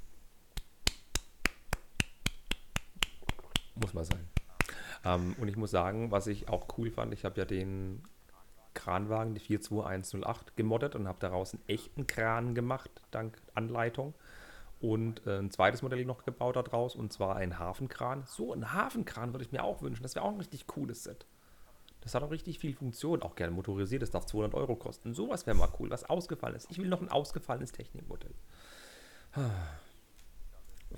[3.76, 4.28] Muss mal sein.
[5.04, 8.02] Ähm, und ich muss sagen, was ich auch cool fand, ich habe ja den
[8.74, 14.14] Kranwagen, die 42108, gemoddet und habe daraus einen echten Kran gemacht, dank Anleitung.
[14.80, 18.24] Und äh, ein zweites Modell noch gebaut daraus, und zwar ein Hafenkran.
[18.26, 20.02] So ein Hafenkran würde ich mir auch wünschen.
[20.02, 21.24] Das wäre auch ein richtig cooles Set.
[22.02, 24.02] Das hat auch richtig viel Funktion, auch gerne motorisiert.
[24.02, 25.14] Das darf 200 Euro kosten.
[25.14, 26.70] Sowas wäre mal cool, was ausgefallen ist.
[26.70, 28.34] Ich will noch ein ausgefallenes Technikmodell.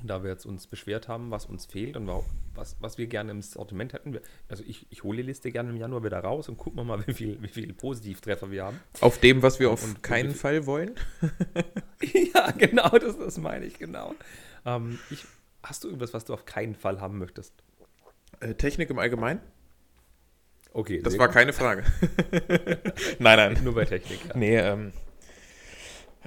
[0.01, 2.22] Und da wir jetzt uns beschwert haben, was uns fehlt und wa-
[2.55, 5.70] was, was wir gerne im Sortiment hätten, wir, also ich, ich hole die Liste gerne
[5.70, 8.80] im Januar wieder raus und gucken wir mal, wie viel, wie viel Positivtreffer wir haben.
[9.01, 10.94] Auf dem, was wir auf Und- und keinen viel- Fall wollen.
[12.34, 14.14] ja, genau, das, das meine ich, genau.
[14.66, 15.24] Ähm, ich,
[15.62, 17.55] hast du irgendwas, was du auf keinen Fall haben möchtest?
[18.40, 19.40] Äh, Technik im Allgemeinen?
[20.72, 21.34] Okay, Das war gut.
[21.34, 21.84] keine Frage.
[23.18, 23.64] nein, nein.
[23.64, 24.20] nur bei Technik.
[24.28, 24.36] Ja.
[24.36, 24.92] Nee, ähm.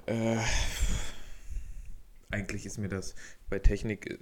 [0.07, 0.37] Äh,
[2.31, 3.13] eigentlich ist mir das
[3.49, 4.19] bei Technik.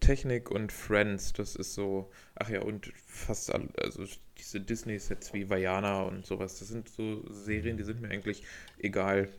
[0.00, 2.10] Technik und Friends, das ist so.
[2.34, 4.04] Ach ja, und fast all, also
[4.36, 8.42] diese Disney-Sets wie Vajana und sowas, das sind so Serien, die sind mir eigentlich
[8.78, 9.30] egal.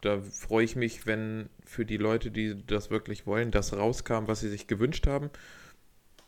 [0.00, 4.38] Da freue ich mich, wenn für die Leute, die das wirklich wollen, das rauskam, was
[4.40, 5.30] sie sich gewünscht haben.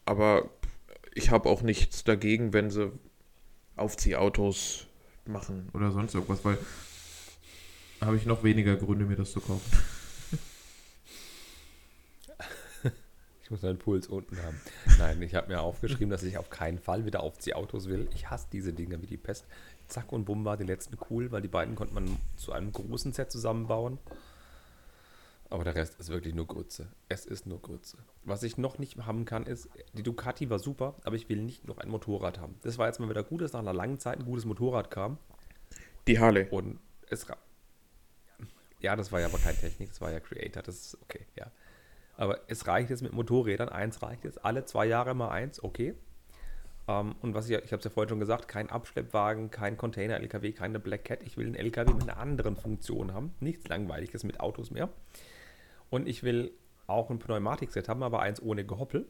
[0.04, 0.50] Aber
[1.14, 2.92] ich habe auch nichts dagegen, wenn sie
[3.76, 4.88] Aufziehautos
[5.26, 6.58] machen oder sonst irgendwas, weil
[8.00, 9.70] habe ich noch weniger Gründe, mir das zu kaufen.
[13.50, 14.60] Ich muss meinen Puls unten haben.
[15.00, 18.08] Nein, ich habe mir aufgeschrieben, dass ich auf keinen Fall wieder Aufziehautos will.
[18.14, 19.44] Ich hasse diese Dinger wie die Pest.
[19.88, 23.12] Zack und Bumm war die letzten cool, weil die beiden konnte man zu einem großen
[23.12, 23.98] Set zusammenbauen.
[25.48, 26.92] Aber der Rest ist wirklich nur Grütze.
[27.08, 27.98] Es ist nur Grütze.
[28.22, 31.66] Was ich noch nicht haben kann, ist, die Ducati war super, aber ich will nicht
[31.66, 32.54] noch ein Motorrad haben.
[32.62, 35.18] Das war jetzt mal wieder gut, dass nach einer langen Zeit ein gutes Motorrad kam.
[36.06, 36.46] Die Harley.
[36.50, 36.78] Und
[37.08, 37.26] es
[38.78, 41.50] Ja, das war ja aber kein Technik, das war ja Creator, das ist okay, ja.
[42.20, 45.94] Aber es reicht jetzt mit Motorrädern, eins reicht jetzt, alle zwei Jahre mal eins, okay.
[46.86, 50.52] Ähm, und was ich, ich habe es ja vorhin schon gesagt, kein Abschleppwagen, kein Container-LKW,
[50.52, 51.22] keine Black Cat.
[51.22, 54.90] Ich will einen LKW mit einer anderen Funktion haben, nichts Langweiliges mit Autos mehr.
[55.88, 56.52] Und ich will
[56.86, 59.06] auch ein Pneumatikset haben, aber eins ohne Gehoppel.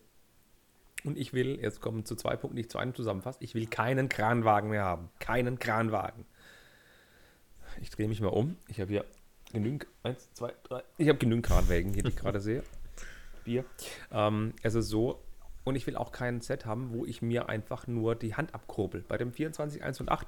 [1.02, 3.66] Und ich will, jetzt kommen zu zwei Punkten, die ich zu einem zusammenfasse, ich will
[3.66, 5.08] keinen Kranwagen mehr haben.
[5.18, 6.26] Keinen Kranwagen.
[7.80, 8.56] Ich drehe mich mal um.
[8.68, 9.04] Ich habe hier
[9.52, 10.84] genügend, eins, zwei, drei.
[10.96, 12.62] Ich habe genügend Kranwägen hier, die ich gerade sehe.
[13.44, 13.64] Bier.
[14.10, 15.22] Ähm, es ist so,
[15.64, 19.04] und ich will auch kein Set haben, wo ich mir einfach nur die Hand abkurbel.
[19.06, 20.26] Bei dem 24, 1 und 8,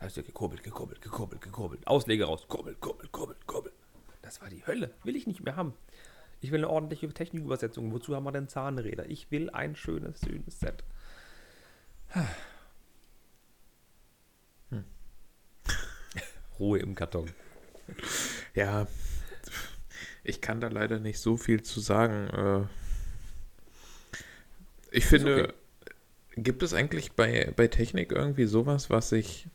[0.00, 1.86] da ist ja gekurbelt, gekurbelt, gekurbelt, gekurbelt.
[1.86, 3.72] Ausleger raus, kurbel, kurbel, kurbel, kurbel.
[4.20, 4.90] Das war die Hölle.
[5.04, 5.74] Will ich nicht mehr haben.
[6.40, 7.92] Ich will eine ordentliche Technikübersetzung.
[7.92, 9.08] Wozu haben wir denn Zahnräder?
[9.08, 10.82] Ich will ein schönes, schönes Set.
[16.58, 17.30] Ruhe im Karton.
[18.54, 18.86] Ja,
[20.24, 22.28] ich kann da leider nicht so viel zu sagen.
[22.28, 22.66] Äh,
[24.92, 25.52] Ich finde, okay.
[26.36, 29.48] gibt es eigentlich bei, bei Technik irgendwie sowas, was sich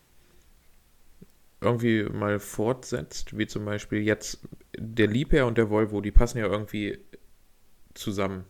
[1.62, 4.40] irgendwie mal fortsetzt, wie zum Beispiel jetzt
[4.78, 7.00] der Liebherr und der Volvo, die passen ja irgendwie
[7.94, 8.46] zusammen.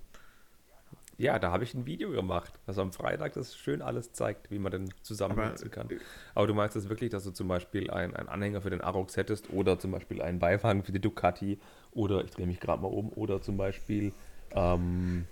[1.18, 4.60] Ja, da habe ich ein Video gemacht, was am Freitag das schön alles zeigt, wie
[4.60, 5.90] man den zusammen Aber, nutzen kann.
[6.36, 9.18] Aber du meinst das wirklich, dass du zum Beispiel einen, einen Anhänger für den Arox
[9.18, 11.60] hättest oder zum Beispiel einen Beifang für die Ducati
[11.92, 14.14] oder ich drehe mich gerade mal um oder zum Beispiel
[14.52, 15.26] ähm,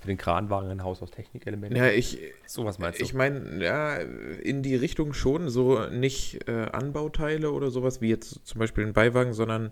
[0.00, 1.78] für den Kranwagen ein Haus aus Technikelementen.
[1.78, 3.04] Ja, ich, Sowas meinst du?
[3.04, 8.46] ich meine, ja, in die Richtung schon, so nicht äh, Anbauteile oder sowas wie jetzt
[8.46, 9.70] zum Beispiel ein Beiwagen, sondern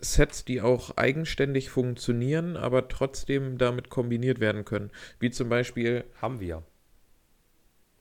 [0.00, 4.90] Sets, die auch eigenständig funktionieren, aber trotzdem damit kombiniert werden können.
[5.18, 6.62] Wie zum Beispiel, haben wir.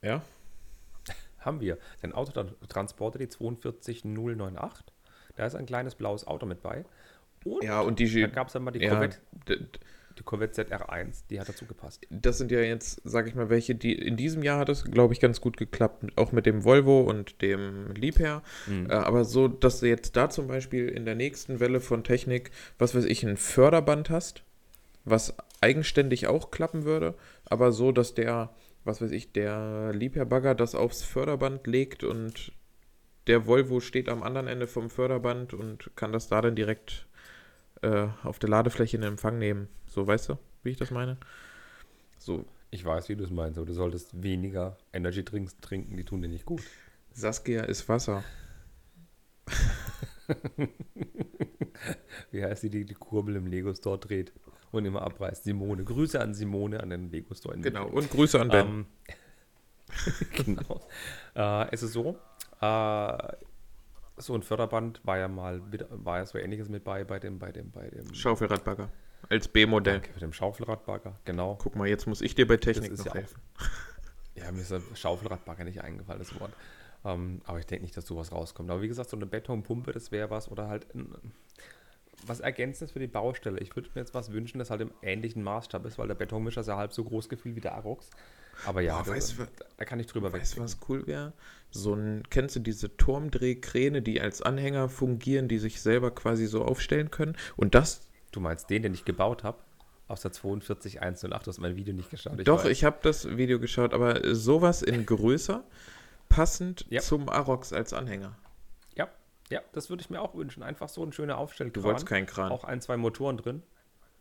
[0.02, 0.22] ja,
[1.40, 1.78] Haben wir.
[2.04, 4.86] Den Autotransporter, die 42098.
[5.36, 6.86] Da ist ein kleines blaues Auto mit bei.
[7.44, 9.18] Und ja, und die, da gab es dann mal die ja, Corvette,
[10.22, 12.06] die Corvette ZR1, die hat dazu gepasst.
[12.10, 15.14] das sind ja jetzt, sag ich mal, welche, die in diesem Jahr hat es, glaube
[15.14, 18.44] ich, ganz gut geklappt, auch mit dem Volvo und dem Liebherr.
[18.68, 18.90] Mhm.
[18.90, 22.52] Äh, aber so, dass du jetzt da zum Beispiel in der nächsten Welle von Technik,
[22.78, 24.44] was weiß ich, ein Förderband hast,
[25.06, 27.16] was eigenständig auch klappen würde,
[27.46, 28.52] aber so, dass der,
[28.84, 32.52] was weiß ich, der Liebherr-Bagger das aufs Förderband legt und
[33.26, 37.08] der Volvo steht am anderen Ende vom Förderband und kann das da dann direkt
[37.82, 39.68] äh, auf der Ladefläche in Empfang nehmen.
[39.88, 41.18] So, weißt du, wie ich das meine?
[42.18, 46.06] So, Ich weiß, wie du es meinst, aber du solltest weniger Energy Drinks trinken, die
[46.06, 46.62] tun dir nicht gut.
[47.12, 48.24] Saskia ist Wasser.
[52.32, 54.32] Wie heißt die, die die Kurbel im Lego Store dreht
[54.72, 55.44] und immer abreißt?
[55.44, 55.84] Simone.
[55.84, 57.56] Grüße an Simone, an den Lego Store.
[57.56, 58.68] in Genau, und Grüße an Ben.
[58.68, 58.86] Ähm,
[60.46, 60.80] genau.
[61.36, 62.18] Äh, es ist so,
[62.62, 63.34] äh,
[64.22, 67.52] so ein Förderband war ja mal, war ja so ähnliches mit bei, bei dem, bei
[67.52, 68.90] dem, bei dem Schaufelradbagger.
[69.30, 70.00] Als B-Modell.
[70.00, 71.58] Danke für den Schaufelradbagger, genau.
[71.62, 73.42] Guck mal, jetzt muss ich dir bei Technik noch ja helfen.
[74.34, 76.54] Ja, mir ist der Schaufelradbagger nicht eingefallen, das Wort.
[77.04, 78.72] Ähm, aber ich denke nicht, dass sowas rauskommt.
[78.72, 80.50] Aber wie gesagt, so eine Betonpumpe, das wäre was.
[80.50, 81.14] Oder halt ein,
[82.26, 83.60] was Ergänzendes für die Baustelle.
[83.60, 86.62] Ich würde mir jetzt was wünschen, das halt im ähnlichen Maßstab ist, weil der Betonmischer
[86.62, 88.10] ist ja halb so groß gefühlt wie der Arox.
[88.66, 91.34] Aber ja, Boah, das, weißt da kann ich drüber Weißt du, was cool wäre?
[91.72, 96.64] So ein, kennst du diese Turmdrehkräne, die als Anhänger fungieren, die sich selber quasi so
[96.64, 97.36] aufstellen können?
[97.56, 98.08] Und das.
[98.32, 99.58] Du meinst den, den ich gebaut habe?
[100.08, 102.38] Aus der 42108, du hast mein Video nicht geschaut.
[102.38, 102.72] Ich Doch, weiß.
[102.72, 105.64] ich habe das Video geschaut, aber sowas in größer,
[106.28, 107.00] passend Ja.
[107.02, 108.38] zum Arox als Anhänger.
[108.98, 109.08] Ja,
[109.50, 110.64] ja, das würde ich mir auch wünschen.
[110.64, 111.82] Einfach so ein schöner Aufstellkran.
[111.82, 112.52] Du wolltest keinen Kran.
[112.52, 113.64] Auch ein, zwei Motoren drin.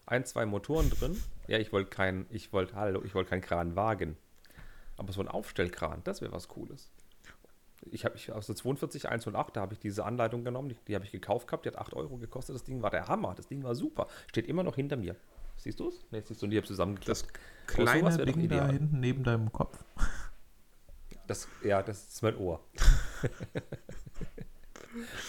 [0.06, 1.20] Ein, zwei Motoren drin.
[1.48, 4.16] Ja, ich wollte kein, ich wollte, hallo, ich wollte keinen Kranwagen.
[4.96, 6.90] Aber so ein Aufstellkran, das wäre was Cooles.
[7.90, 11.04] Ich habe ich, aus der 42108, da habe ich diese Anleitung genommen, die, die habe
[11.04, 12.54] ich gekauft gehabt, die hat 8 Euro gekostet.
[12.54, 14.06] Das Ding war der Hammer, das Ding war super.
[14.28, 15.16] Steht immer noch hinter mir.
[15.56, 16.06] Siehst du es?
[16.10, 17.22] Ne, siehst du, ich habe zusammengeklappt.
[17.22, 17.26] Das
[17.66, 19.84] kleine doch Ding da hinten neben deinem Kopf.
[21.26, 22.60] Das, ja, das ist mein Ohr.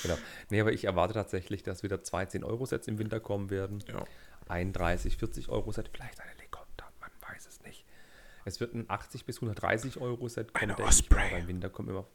[0.03, 0.17] genau.
[0.49, 3.83] Nee, aber ich erwarte tatsächlich, dass wieder zwei 10-Euro-Sets im Winter kommen werden.
[3.87, 4.05] Ja.
[4.47, 7.85] Ein 30, 40-Euro-Set, vielleicht ein Helikopter, man weiß es nicht.
[8.45, 11.39] Es wird ein 80 bis 130-Euro-Set kommen, Eine denke ich mal.
[11.39, 12.07] Im Winter kommen immer.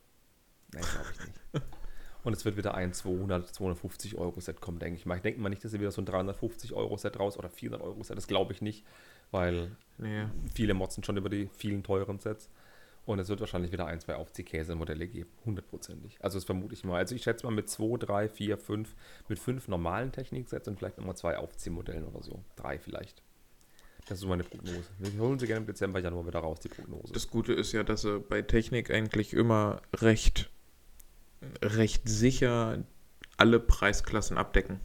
[0.73, 1.67] Nein, glaube ich nicht.
[2.25, 5.15] Und es wird wieder ein 200, 250 Euro Set kommen, denke ich mal.
[5.17, 7.81] Ich denke mal nicht, dass sie wieder so ein 350 Euro Set raus oder 400
[7.87, 8.85] Euro Set, das glaube ich nicht,
[9.31, 10.25] weil Nee.
[10.53, 12.51] viele motzen schon über die vielen teuren Sets.
[13.05, 15.31] Und es wird wahrscheinlich wieder ein, zwei Aufziehkäse-Modelle geben.
[15.45, 16.17] Hundertprozentig.
[16.21, 16.97] Also das vermute ich mal.
[16.97, 18.97] Also ich schätze mal mit zwei, drei, vier, fünf,
[19.29, 22.43] mit fünf normalen Techniksets und vielleicht nochmal zwei Aufziehmodellen oder so.
[22.57, 23.23] Drei vielleicht.
[24.09, 24.83] Das ist so meine Prognose.
[24.99, 27.13] Wir holen sie gerne im Dezember, Januar wieder raus, die Prognose.
[27.13, 30.51] Das Gute ist ja, dass sie bei Technik eigentlich immer recht,
[31.63, 32.85] recht sicher
[33.37, 34.81] alle Preisklassen abdecken.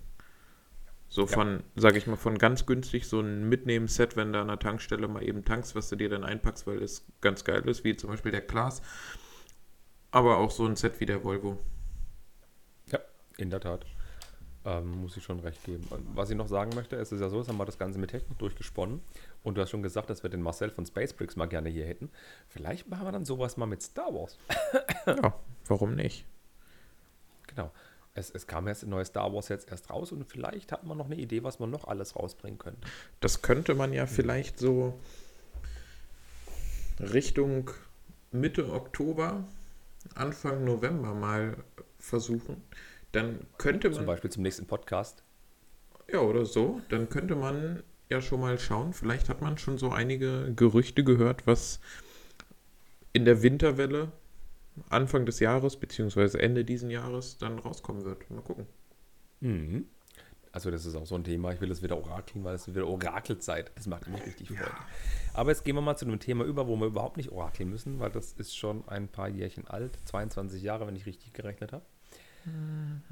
[1.08, 1.28] So Ja.
[1.28, 5.08] von, sage ich mal, von ganz günstig so ein Mitnehmen-Set, wenn du an der Tankstelle
[5.08, 8.10] mal eben tankst, was du dir dann einpackst, weil es ganz geil ist, wie zum
[8.10, 8.82] Beispiel der Klaas.
[10.12, 11.58] Aber auch so ein Set wie der Volvo.
[12.92, 13.00] Ja,
[13.38, 13.86] in der Tat.
[14.64, 15.86] Ähm, muss ich schon recht geben.
[15.90, 17.98] Und was ich noch sagen möchte, es ist ja so, jetzt haben wir das Ganze
[17.98, 19.02] mit Technik durchgesponnen.
[19.44, 22.10] Und du hast schon gesagt, dass wir den Marcel von Spacebricks mal gerne hier hätten.
[22.48, 24.38] Vielleicht machen wir dann sowas mal mit Star Wars.
[25.08, 25.34] Ja,
[25.68, 26.26] warum nicht?
[27.56, 27.72] Genau.
[28.14, 30.98] Es, es kam erst ein neues Star Wars jetzt erst raus und vielleicht hat man
[30.98, 32.82] noch eine Idee, was man noch alles rausbringen könnte.
[33.22, 35.00] Das könnte man ja vielleicht so
[37.00, 37.70] Richtung
[38.32, 39.46] Mitte Oktober,
[40.16, 41.58] Anfang November mal
[42.00, 42.62] versuchen.
[43.14, 45.24] Dann könnte Zum man, Beispiel zum nächsten Podcast.
[46.12, 48.94] ja oder so, dann könnte man ja schon mal schauen.
[48.94, 51.80] Vielleicht hat man schon so einige Gerüchte gehört, was
[53.14, 54.12] in der Winterwelle
[54.90, 58.30] Anfang des Jahres beziehungsweise Ende diesen Jahres dann rauskommen wird.
[58.30, 58.68] Mal gucken.
[59.42, 59.86] Mhm.
[60.54, 61.54] Also das ist auch so ein Thema.
[61.54, 63.72] Ich will das wieder orakeln, weil es wieder Orakelzeit.
[63.76, 64.72] Das macht mich richtig Freude.
[65.34, 68.00] Aber jetzt gehen wir mal zu einem Thema über, wo wir überhaupt nicht orakeln müssen,
[68.00, 69.98] weil das ist schon ein paar Jährchen alt.
[70.06, 71.86] 22 Jahre, wenn ich richtig gerechnet habe.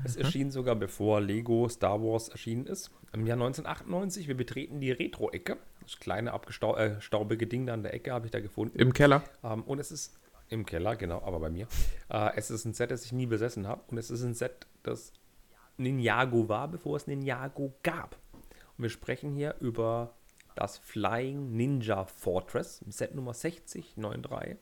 [0.04, 2.92] Es erschien sogar bevor Lego Star Wars erschienen ist.
[3.14, 4.28] Im Jahr 1998.
[4.28, 5.58] Wir betreten die Retro-Ecke.
[5.84, 8.78] Das kleine abgestaubige Ding da an der Ecke habe ich da gefunden.
[8.78, 9.24] Im Keller.
[9.44, 10.20] Ähm, und es ist
[10.50, 11.68] im Keller, genau, aber bei mir.
[12.10, 13.84] Äh, es ist ein Set, das ich nie besessen habe.
[13.88, 15.14] Und es ist ein Set, das
[15.78, 18.18] Ninjago war, bevor es Ninjago gab.
[18.78, 20.16] Und wir sprechen hier über
[20.56, 24.58] das Flying Ninja Fortress, Set Nummer 6093.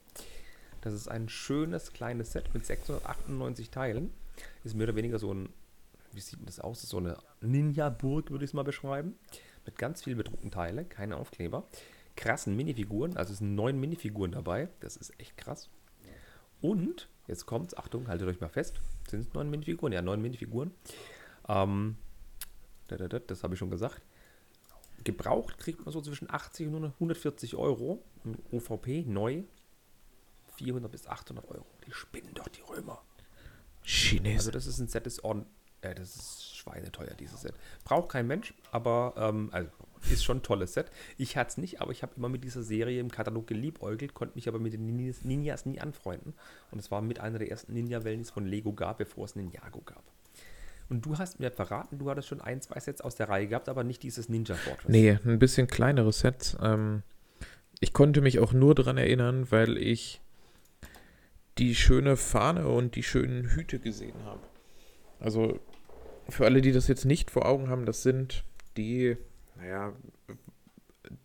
[0.82, 4.14] Das ist ein schönes kleines Set mit 698 Teilen.
[4.64, 5.50] Ist mehr oder weniger so ein,
[6.14, 6.84] wie sieht denn das aus?
[6.84, 9.16] So eine Ninja-Burg, würde ich es mal beschreiben.
[9.66, 11.68] Mit ganz viel bedruckten Teile, keine Aufkleber.
[12.16, 14.70] Krassen Minifiguren, also es sind neun Minifiguren dabei.
[14.80, 15.70] Das ist echt krass.
[16.62, 18.80] Und, jetzt kommt's, Achtung, haltet euch mal fest.
[19.10, 19.94] Sind es neun Minifiguren?
[19.94, 20.72] Ja, neun Minifiguren.
[21.48, 21.98] Ähm,
[22.88, 24.02] da, da, da, das habe ich schon gesagt.
[25.04, 28.04] Gebraucht kriegt man so zwischen 80 und 140 Euro.
[28.24, 29.44] Im UVP neu
[30.56, 31.66] 400 bis 800 Euro.
[31.86, 33.02] Die spinnen doch die Römer.
[33.84, 34.38] Chinesen.
[34.38, 35.46] Also das ist ein Set, das, on,
[35.82, 37.54] äh, das ist schweineteuer, dieses Set.
[37.86, 39.70] Braucht kein Mensch, aber ähm, also
[40.12, 40.92] ist schon ein tolles Set.
[41.18, 44.36] Ich hatte es nicht, aber ich habe immer mit dieser Serie im Katalog geliebäugelt, konnte
[44.36, 46.34] mich aber mit den Ninjas, Ninjas nie anfreunden.
[46.72, 49.36] Und es war mit einer der ersten Ninja-Wellen, die es von Lego gab, bevor es
[49.36, 50.04] Ninjago gab.
[50.90, 53.68] Und du hast mir verraten, du hattest schon ein, zwei Sets aus der Reihe gehabt,
[53.68, 54.88] aber nicht dieses Ninja Fortress.
[54.88, 56.58] Nee, ein bisschen kleinere Sets.
[56.62, 57.04] Ähm,
[57.80, 60.22] ich konnte mich auch nur dran erinnern, weil ich
[61.58, 64.42] die schöne Fahne und die schönen Hüte gesehen habe.
[65.20, 65.60] Also
[66.30, 68.44] für alle, die das jetzt nicht vor Augen haben, das sind
[68.78, 69.18] die,
[69.58, 69.94] naja,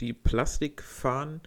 [0.00, 1.40] die Plastikfahnen,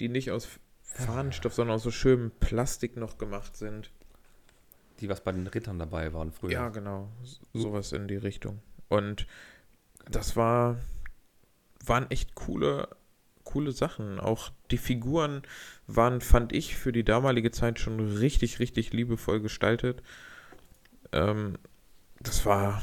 [0.00, 0.48] die nicht aus
[0.82, 3.90] Fahnenstoff, sondern aus so schönem Plastik noch gemacht sind.
[5.00, 6.52] Die, was bei den Rittern dabei waren früher.
[6.52, 7.10] Ja, genau.
[7.22, 8.60] S- Sowas in die Richtung.
[8.88, 9.26] Und
[10.08, 10.78] das war,
[11.84, 12.88] waren echt coole,
[13.42, 14.20] coole Sachen.
[14.20, 15.42] Auch die Figuren
[15.88, 20.00] waren, fand ich, für die damalige Zeit schon richtig, richtig liebevoll gestaltet.
[21.12, 21.58] Ähm,
[22.20, 22.80] das war,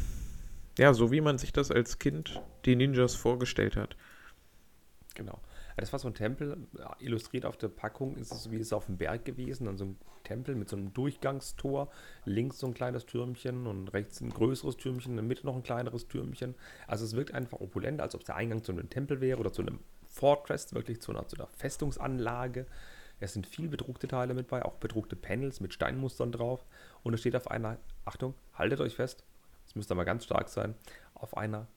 [0.78, 3.96] ja, so wie man sich das als Kind die Ninjas vorgestellt hat.
[5.16, 5.40] Genau.
[5.72, 6.58] Ja, Das war so ein Tempel,
[7.00, 9.98] illustriert auf der Packung ist es wie es auf dem Berg gewesen, dann so ein
[10.24, 11.90] Tempel mit so einem Durchgangstor,
[12.26, 15.64] links so ein kleines Türmchen und rechts ein größeres Türmchen, in der Mitte noch ein
[15.64, 16.56] kleineres Türmchen.
[16.88, 19.52] Also es wirkt einfach opulent, als ob es der Eingang zu einem Tempel wäre oder
[19.52, 22.66] zu einem Fortress, wirklich zu einer, zu einer Festungsanlage.
[23.20, 26.66] Es sind viel bedruckte Teile mit bei, auch bedruckte Panels mit Steinmustern drauf.
[27.04, 29.24] Und es steht auf einer, Achtung, haltet euch fest,
[29.68, 30.76] es müsste aber ganz stark sein,
[31.14, 31.68] auf einer,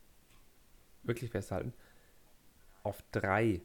[1.06, 1.72] wirklich festhalten,
[2.82, 3.60] auf drei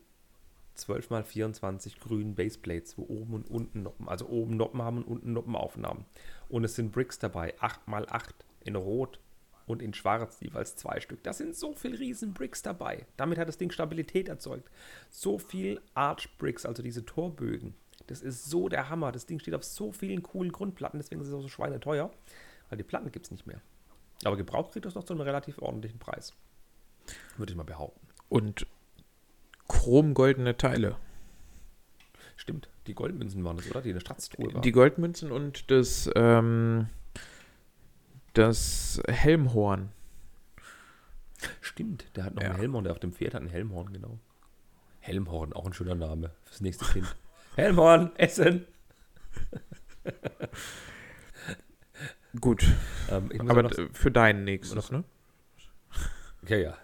[0.75, 5.07] 12 mal 24 grünen Baseplates, wo oben und unten Noppen, also oben Noppen haben und
[5.07, 6.05] unten Noppenaufnahmen.
[6.47, 9.19] Und es sind Bricks dabei, 8 mal 8 in Rot
[9.69, 11.21] und in Schwarz, jeweils zwei Stück.
[11.23, 13.05] Da sind so viele riesen Bricks dabei.
[13.17, 14.69] Damit hat das Ding Stabilität erzeugt.
[15.09, 17.75] So viel Arch Bricks, also diese Torbögen.
[18.07, 19.11] Das ist so der Hammer.
[19.11, 22.11] Das Ding steht auf so vielen coolen Grundplatten, deswegen ist es auch so schweineteuer,
[22.69, 23.61] weil die Platten gibt es nicht mehr.
[24.23, 26.33] Aber gebraucht kriegt das noch zu einem relativ ordentlichen Preis.
[27.37, 28.07] Würde ich mal behaupten.
[28.29, 28.67] Und
[29.67, 30.97] chromgoldene Teile.
[32.35, 33.81] Stimmt, die Goldmünzen waren das, oder?
[33.81, 34.61] Die in der Schatztruhe waren.
[34.61, 36.87] Die Goldmünzen und das, ähm,
[38.33, 39.89] das Helmhorn.
[41.61, 42.49] Stimmt, der hat noch Ja.
[42.49, 44.19] einen Helmhorn, der auf dem Pferd hat einen Helmhorn, genau.
[44.99, 47.15] Helmhorn, auch ein schöner Name fürs nächste Kind.
[47.55, 48.65] Helmhorn, Essen!
[52.39, 52.63] Gut,
[53.09, 55.03] Ähm, aber noch, für deinen nächstes, ne?
[56.47, 56.77] Ja, ja.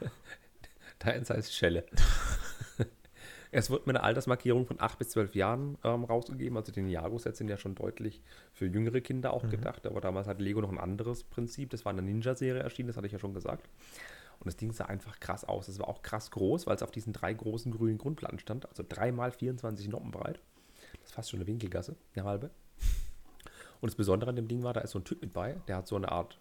[0.98, 1.84] Deins heißt Schelle.
[3.52, 6.56] es wird mit einer Altersmarkierung von 8 bis 12 Jahren ähm, rausgegeben.
[6.56, 9.86] Also die Ninjago-Sets sind ja schon deutlich für jüngere Kinder auch gedacht.
[9.86, 11.70] Aber damals hat Lego noch ein anderes Prinzip.
[11.70, 13.68] Das war eine Ninja-Serie erschienen, das hatte ich ja schon gesagt.
[14.38, 15.68] Und das Ding sah einfach krass aus.
[15.68, 18.68] Es war auch krass groß, weil es auf diesen drei großen grünen Grundplatten stand.
[18.68, 20.40] Also 3 mal 24 Noppen breit.
[21.00, 22.50] Das ist fast schon eine Winkelgasse, eine halbe.
[23.80, 25.76] Und das Besondere an dem Ding war, da ist so ein Typ mit bei, der
[25.76, 26.38] hat so eine Art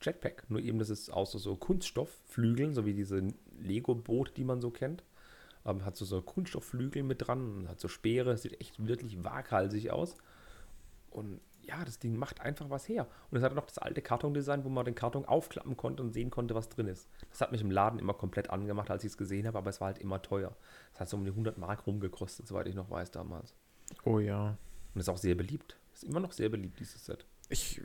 [0.00, 0.44] Jetpack.
[0.48, 3.22] Nur eben, das ist aus so, so Kunststoffflügeln, so wie diese
[3.58, 5.04] Lego-Boot, die man so kennt.
[5.64, 10.16] Ähm, hat so, so Kunststoffflügel mit dran, hat so Speere, sieht echt wirklich waghalsig aus.
[11.10, 13.06] Und ja, das Ding macht einfach was her.
[13.30, 16.30] Und es hat noch das alte Kartondesign, wo man den Karton aufklappen konnte und sehen
[16.30, 17.08] konnte, was drin ist.
[17.30, 19.80] Das hat mich im Laden immer komplett angemacht, als ich es gesehen habe, aber es
[19.80, 20.56] war halt immer teuer.
[20.94, 23.54] Es hat so um die 100 Mark rumgekostet, soweit ich noch weiß damals.
[24.04, 24.56] Oh ja.
[24.94, 25.76] Und ist auch sehr beliebt.
[25.92, 27.26] Ist immer noch sehr beliebt, dieses Set.
[27.48, 27.80] Ich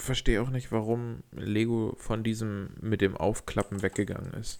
[0.00, 4.58] verstehe auch nicht, warum Lego von diesem mit dem Aufklappen weggegangen ist.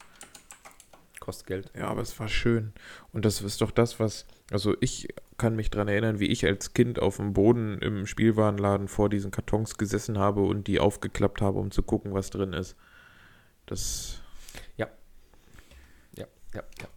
[1.20, 1.70] Kostet Geld.
[1.76, 2.72] Ja, aber es war schön.
[3.12, 4.26] Und das ist doch das, was.
[4.50, 8.88] Also, ich kann mich daran erinnern, wie ich als Kind auf dem Boden im Spielwarenladen
[8.88, 12.76] vor diesen Kartons gesessen habe und die aufgeklappt habe, um zu gucken, was drin ist.
[13.66, 14.22] Das.
[14.76, 14.88] Ja,
[16.54, 16.88] ja, ja.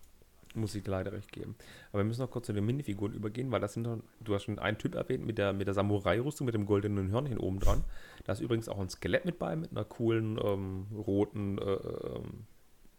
[0.55, 1.55] Muss ich leider recht geben.
[1.91, 4.43] Aber wir müssen noch kurz zu den Minifiguren übergehen, weil das sind noch, du hast
[4.43, 7.83] schon einen Typ erwähnt mit der, mit der Samurai-Rüstung, mit dem goldenen Hörnchen oben dran.
[8.25, 12.45] Da ist übrigens auch ein Skelett mit bei, mit einer coolen ähm, roten, äh, ähm,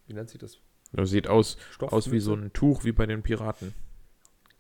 [0.09, 0.59] wie nennt sich das?
[0.93, 1.93] das sieht aus, Stoff.
[1.93, 3.75] aus wie so ein Tuch wie bei den Piraten.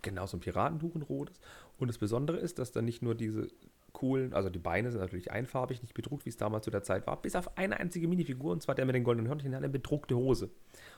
[0.02, 1.40] Genau, so ein Piratentuch, ein rotes.
[1.78, 3.48] Und das Besondere ist, dass da nicht nur diese
[3.94, 7.06] coolen, also die Beine sind natürlich einfarbig, nicht bedruckt, wie es damals zu der Zeit
[7.06, 9.64] war, bis auf eine einzige Minifigur, und zwar der mit den goldenen Hörnchen, der hat
[9.64, 10.50] eine bedruckte Hose.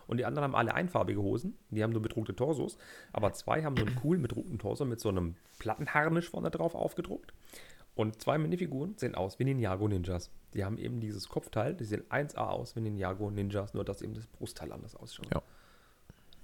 [0.08, 2.76] Und die anderen haben alle einfarbige Hosen, die haben nur bedruckte Torsos,
[3.12, 7.32] aber zwei haben so einen coolen bedruckten Torso mit so einem Plattenharnisch vorne drauf aufgedruckt.
[7.94, 10.30] Und zwei Minifiguren sehen aus wie Ninjago Ninjas.
[10.52, 14.12] Die haben eben dieses Kopfteil, die sehen 1A aus wie Ninjago Ninjas, nur dass eben
[14.14, 15.32] das Brustteil anders ausschaut.
[15.32, 15.42] Ja.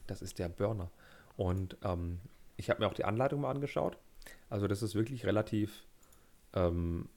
[0.06, 0.90] Das ist der Burner.
[1.36, 2.20] Und ähm,
[2.56, 3.98] ich habe mir auch die Anleitung mal angeschaut.
[4.48, 5.84] Also das ist wirklich relativ
[6.54, 7.08] ähm,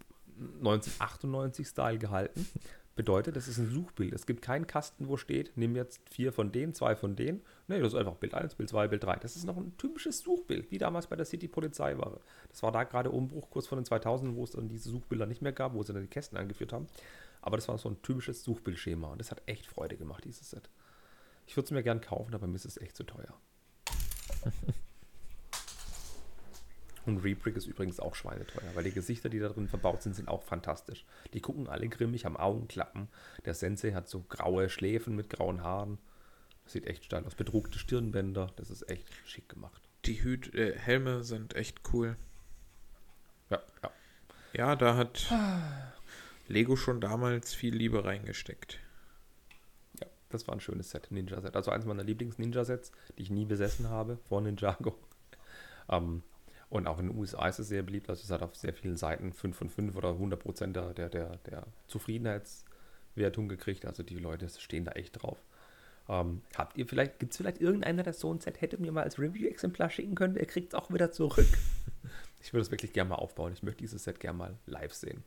[0.61, 2.47] 1998-Style gehalten.
[2.95, 4.13] Bedeutet, das ist ein Suchbild.
[4.13, 7.41] Es gibt keinen Kasten, wo steht, nimm jetzt vier von denen, zwei von denen.
[7.67, 9.17] Nee, das ist einfach Bild 1, Bild 2, Bild 3.
[9.17, 12.21] Das ist noch ein typisches Suchbild, wie damals bei der City Polizei war.
[12.47, 15.41] Das war da gerade Umbruch kurz vor den 2000, wo es dann diese Suchbilder nicht
[15.41, 16.88] mehr gab, wo sie dann die Kästen eingeführt haben.
[17.41, 20.69] Aber das war so ein typisches Suchbildschema und das hat echt Freude gemacht, dieses Set.
[21.47, 23.38] Ich würde es mir gern kaufen, aber mir ist es echt zu teuer.
[27.06, 30.28] Und Rebrick ist übrigens auch schweineteuer, weil die Gesichter, die da drin verbaut sind, sind
[30.28, 31.06] auch fantastisch.
[31.34, 33.10] Die gucken alle grimmig, haben Augenklappen.
[33.45, 35.99] Der Sensei hat so graue Schläfen mit grauen Haaren.
[36.64, 37.36] Das sieht echt steil aus.
[37.36, 39.82] Bedruckte Stirnbänder, das ist echt schick gemacht.
[40.06, 42.16] Die Hüt äh, Helme sind echt cool.
[43.49, 43.91] Ja, ja.
[44.53, 45.32] Ja, da hat
[46.47, 48.80] Lego schon damals viel Liebe reingesteckt.
[49.99, 51.56] Ja, das war ein schönes Set, Ninja-Set.
[51.56, 54.97] Also eins meiner Lieblings-Ninja-Sets, die ich nie besessen habe, vor Ninjago.
[55.88, 56.24] Ähm,
[56.76, 58.09] und auch in den USA ist es sehr beliebt.
[58.09, 61.07] Also es hat auf sehr vielen Seiten 5 von 5 oder 100 Prozent der, der,
[61.09, 63.86] der, Zufriedenheitswertung gekriegt.
[63.86, 65.41] Also die Leute stehen da echt drauf.
[66.09, 69.03] Ähm, habt ihr vielleicht, gibt es vielleicht irgendeiner, der so ein Set hätte mir mal
[69.03, 70.34] als Review-Exemplar schicken können?
[70.34, 71.47] Der kriegt es auch wieder zurück.
[72.41, 73.53] ich würde es wirklich gerne mal aufbauen.
[73.53, 75.23] Ich möchte dieses Set gerne mal live sehen.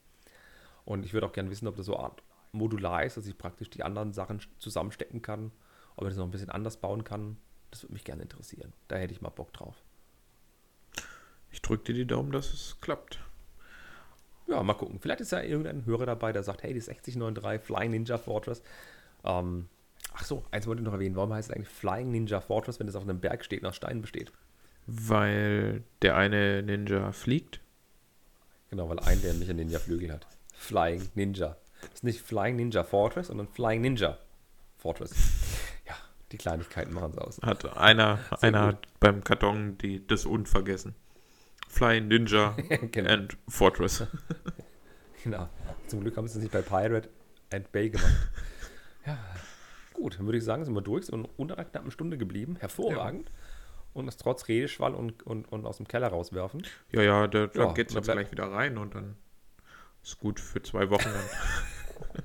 [0.85, 2.23] Und ich würde auch gerne wissen, ob das so Art
[2.53, 5.51] modular ist, dass ich praktisch die anderen Sachen zusammenstecken kann.
[5.97, 7.39] Ob ich das noch ein bisschen anders bauen kann.
[7.71, 8.75] Das würde mich gerne interessieren.
[8.89, 9.83] Da hätte ich mal Bock drauf.
[11.59, 13.19] Ich drücke dir die Daumen, dass es klappt.
[14.47, 15.01] Ja, mal gucken.
[15.01, 18.63] Vielleicht ist ja irgendein Hörer dabei, der sagt, hey, die 6093 Flying Ninja Fortress.
[19.25, 19.69] Ähm,
[20.15, 21.17] ach so, eins wollte ich noch erwähnen.
[21.17, 23.75] Warum heißt es eigentlich Flying Ninja Fortress, wenn es auf einem Berg steht und aus
[23.75, 24.31] Steinen besteht?
[24.87, 27.59] Weil der eine Ninja fliegt.
[28.71, 30.29] Genau, weil ein der nicht einen Ninja-Flügel hat.
[30.55, 31.57] Flying Ninja.
[31.81, 34.17] Das ist nicht Flying Ninja Fortress, sondern Flying Ninja
[34.77, 35.11] Fortress.
[35.89, 35.97] Ja,
[36.31, 37.41] die Kleinigkeiten machen es aus.
[37.43, 40.95] Hat einer, einer hat beim Karton die, das unvergessen.
[41.69, 42.57] Flying Ninja
[42.91, 43.11] genau.
[43.11, 44.05] and Fortress.
[45.23, 45.49] genau.
[45.87, 47.09] Zum Glück haben sie es nicht bei Pirate
[47.53, 48.31] and Bay gemacht.
[49.07, 49.19] Ja,
[49.93, 52.57] gut, dann würde ich sagen, sind wir durch, sind unter einer knappen Stunde geblieben.
[52.59, 53.29] Hervorragend.
[53.29, 53.35] Ja.
[53.95, 56.67] Und das trotz Redeschwall und, und, und aus dem Keller rauswerfen.
[56.93, 59.17] Ja, ja, da, da ja, geht es jetzt gleich wieder rein und dann
[60.03, 61.15] ist gut für zwei Wochen dann.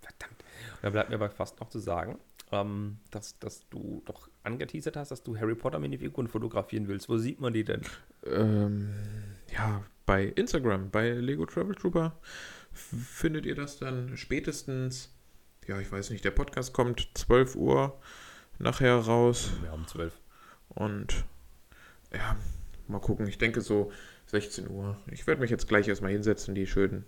[0.00, 0.44] Verdammt.
[0.82, 2.18] Dann bleibt mir aber fast noch zu sagen,
[2.50, 7.08] ähm, dass, dass du doch angeteasert hast, dass du Harry Potter Minifiguren fotografieren willst.
[7.08, 7.82] Wo sieht man die denn?
[8.26, 8.90] Ähm,
[9.52, 12.18] ja, bei Instagram, bei Lego Travel Trooper
[12.72, 15.12] findet ihr das dann spätestens,
[15.66, 17.98] ja, ich weiß nicht, der Podcast kommt 12 Uhr
[18.58, 19.50] nachher raus.
[19.62, 20.12] Wir haben 12.
[20.68, 21.24] Und
[22.12, 22.36] ja,
[22.88, 23.90] mal gucken, ich denke so
[24.26, 24.96] 16 Uhr.
[25.10, 27.04] Ich werde mich jetzt gleich erstmal hinsetzen, die schön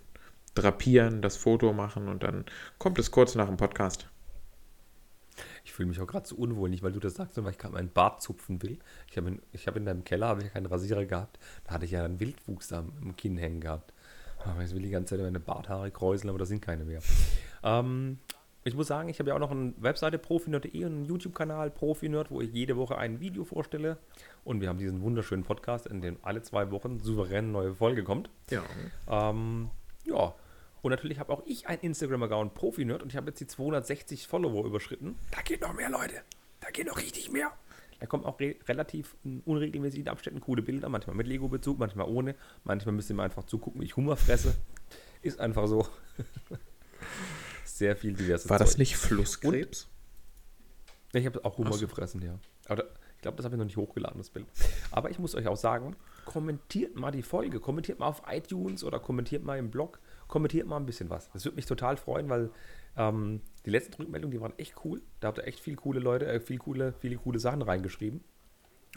[0.55, 2.45] drapieren, das Foto machen und dann
[2.79, 4.09] kommt es kurz nach dem Podcast.
[5.67, 7.57] Ich fühle mich auch gerade so unwohl, nicht weil du das sagst, sondern weil ich
[7.57, 8.79] gerade meinen Bart zupfen will.
[9.11, 11.37] Ich habe in, hab in deinem Keller ich ja keinen Rasierer gehabt.
[11.65, 13.91] Da hatte ich ja einen Wildwuchs am, am Kinn hängen gehabt.
[14.45, 17.01] Aber jetzt will die ganze Zeit meine Barthaare kräuseln, aber da sind keine mehr.
[17.63, 18.17] Ähm,
[18.63, 22.31] ich muss sagen, ich habe ja auch noch eine Webseite profinerd.de und einen YouTube-Kanal Profinerd,
[22.31, 23.97] wo ich jede Woche ein Video vorstelle.
[24.45, 28.29] Und wir haben diesen wunderschönen Podcast, in dem alle zwei Wochen souverän neue Folge kommt.
[28.49, 28.63] Ja.
[29.09, 29.69] Ähm,
[30.05, 30.33] ja.
[30.87, 34.65] Und natürlich habe auch ich einen Instagram-Account Profinerd und ich habe jetzt die 260 Follower
[34.65, 35.17] überschritten.
[35.31, 36.21] Da geht noch mehr, Leute.
[36.61, 37.51] Da geht noch richtig mehr.
[37.99, 42.35] Da kommen auch re relativ in unregelmäßigen Abständen coole Bilder, manchmal mit Lego-Bezug, manchmal ohne.
[42.63, 44.55] Manchmal müsst ihr mir einfach zugucken, wie ich Hummer fresse.
[45.21, 45.85] Ist einfach so.
[47.65, 48.77] sehr viel diverses War das Zeug.
[48.77, 49.89] nicht Flusskrebs?
[51.13, 51.81] Und ich habe auch Hummer so.
[51.81, 52.39] gefressen, ja.
[52.69, 52.85] Aber
[53.17, 54.47] ich glaube, das habe ich noch nicht hochgeladen, das Bild.
[54.91, 57.59] Aber ich muss euch auch sagen, kommentiert mal die Folge.
[57.59, 59.99] Kommentiert mal auf iTunes oder kommentiert mal im Blog.
[60.27, 61.31] Kommentiert mal ein bisschen was.
[61.31, 62.49] Das würde mich total freuen, weil
[62.97, 65.01] ähm, die letzten Rückmeldungen, die waren echt cool.
[65.19, 68.21] Da habt ihr echt viele coole Leute, äh, viel coole, viele coole Sachen reingeschrieben.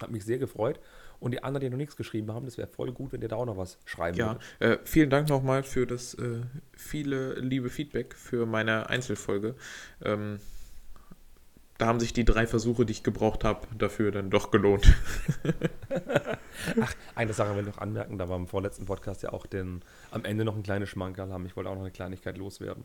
[0.01, 0.81] Hat mich sehr gefreut.
[1.19, 3.37] Und die anderen, die noch nichts geschrieben haben, das wäre voll gut, wenn ihr da
[3.37, 6.41] auch noch was schreiben Ja, äh, vielen Dank nochmal für das äh,
[6.73, 9.55] viele liebe Feedback für meine Einzelfolge.
[10.03, 10.41] Ähm,
[11.81, 14.95] da haben sich die drei Versuche, die ich gebraucht habe, dafür dann doch gelohnt.
[16.81, 19.81] Ach, eine Sache will ich noch anmerken, da war im vorletzten Podcast ja auch den,
[20.11, 21.47] am Ende noch ein kleines Schmankerl haben.
[21.47, 22.85] Ich wollte auch noch eine Kleinigkeit loswerden.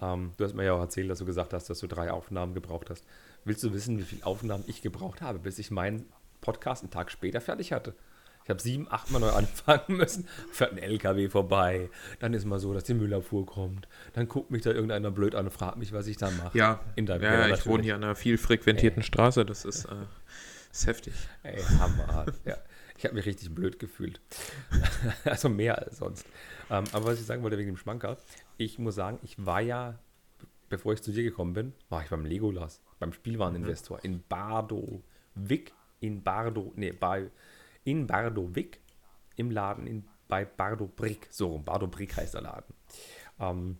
[0.00, 2.54] Ähm, du hast mir ja auch erzählt, dass du gesagt hast, dass du drei Aufnahmen
[2.54, 3.04] gebraucht hast.
[3.44, 6.06] Willst du wissen, wie viele Aufnahmen ich gebraucht habe, bis ich meinen
[6.40, 7.94] Podcast einen Tag später fertig hatte.
[8.48, 10.26] Ich habe sieben, acht Mal neu anfangen müssen.
[10.50, 11.90] Fährt ein LKW vorbei.
[12.18, 13.86] Dann ist mal so, dass die Müllabfuhr kommt.
[14.14, 16.56] Dann guckt mich da irgendeiner blöd an und fragt mich, was ich da mache.
[16.56, 19.06] Ja, in ja, ja ich wohne hier an einer viel frequentierten Ey.
[19.06, 19.44] Straße.
[19.44, 19.96] Das ist, äh,
[20.72, 21.12] ist heftig.
[21.42, 22.24] Ey, Hammer.
[22.46, 22.56] ja.
[22.96, 24.18] Ich habe mich richtig blöd gefühlt.
[25.24, 26.24] also mehr als sonst.
[26.70, 28.16] Ähm, aber was ich sagen wollte wegen dem Schmankerl,
[28.56, 29.98] ich muss sagen, ich war ja,
[30.70, 34.04] bevor ich zu dir gekommen bin, war ich beim Legolas, beim Spielwareninvestor mhm.
[34.04, 35.02] in Bardo,
[35.34, 37.30] Wick in Bardo, nee, bei,
[37.88, 38.80] in Bardo Wick
[39.36, 42.74] im Laden in, bei Bardo Brick, so rum, Bardo Brick heißt der Laden.
[43.40, 43.78] Ähm,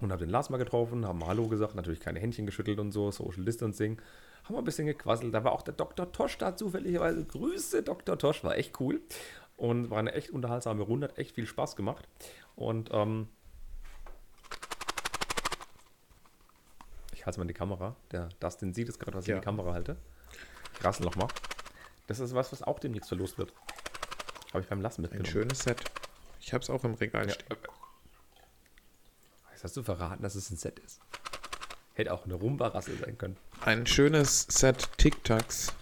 [0.00, 3.10] und habe den Lars mal getroffen, haben Hallo gesagt, natürlich keine Händchen geschüttelt und so,
[3.10, 4.00] Social Distancing.
[4.44, 5.32] Haben wir ein bisschen gequasselt.
[5.32, 6.12] Da war auch der Dr.
[6.12, 7.24] Tosch da zufälligerweise.
[7.24, 8.18] Grüße, Dr.
[8.18, 9.00] Tosch, war echt cool.
[9.56, 12.06] Und war eine echt unterhaltsame Runde, hat echt viel Spaß gemacht.
[12.54, 13.28] Und ähm,
[17.14, 17.96] ich halte mal in die Kamera.
[18.12, 19.96] Der Dustin sieht es gerade, was ich in die Kamera halte.
[20.82, 21.28] Rassel nochmal.
[22.06, 23.52] Das ist was, was auch demnächst verlost wird.
[24.52, 25.26] Habe ich beim Lassen mitgenommen.
[25.26, 25.82] Ein schönes Set.
[26.40, 27.32] Ich habe es auch im Regal ja.
[27.32, 27.56] stehen.
[29.52, 31.00] Jetzt hast du verraten, dass es ein Set ist.
[31.94, 33.36] Hätte auch eine Rumba-Rassel sein können.
[33.62, 35.72] Ein schönes Set Tic-Tacs.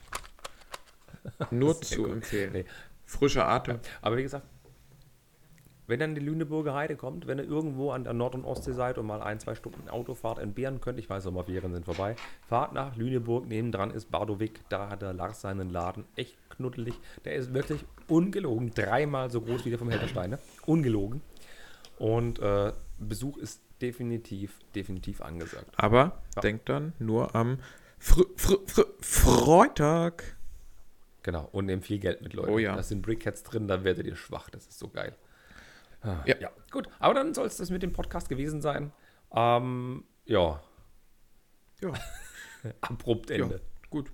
[1.50, 2.52] Nur zu empfehlen.
[2.52, 2.64] Nee.
[3.06, 3.80] Frischer Atem.
[4.00, 4.46] Aber wie gesagt,
[5.92, 8.72] wenn ihr an die Lüneburger Heide kommt, wenn ihr irgendwo an der Nord- und Ostsee
[8.72, 12.16] seid und mal ein, zwei Stunden Autofahrt entbehren könnt, ich weiß, Sommerferien sind vorbei,
[12.48, 16.94] fahrt nach Lüneburg, nebendran ist Bardowik, da hat der Lars seinen Laden, echt knuddelig,
[17.26, 21.20] der ist wirklich ungelogen, dreimal so groß wie der vom Heldersteine, ungelogen
[21.98, 25.74] und äh, Besuch ist definitiv, definitiv angesagt.
[25.76, 26.40] Aber Ja.
[26.40, 27.58] denkt dann nur am
[27.98, 30.36] Fr Fr Fr Freitag.
[31.22, 32.50] Genau, und nehmt viel Geld mit, Leute.
[32.50, 32.74] Oh ja.
[32.74, 35.14] Da sind Brickheads drin, dann werdet ihr schwach, das ist so geil.
[36.02, 36.36] Ah, Ja.
[36.40, 38.92] ja, gut, aber dann soll es das mit dem Podcast gewesen sein.
[39.34, 40.62] Ähm, ja,
[41.80, 41.92] Ja,
[42.80, 43.60] abrupt Ende.
[43.90, 44.12] gut.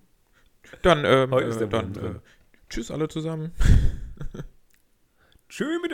[0.82, 2.20] Dann, ähm, Heute ist äh, der dann äh,
[2.68, 3.53] tschüss alle zusammen.
[5.49, 5.93] Tschö mit.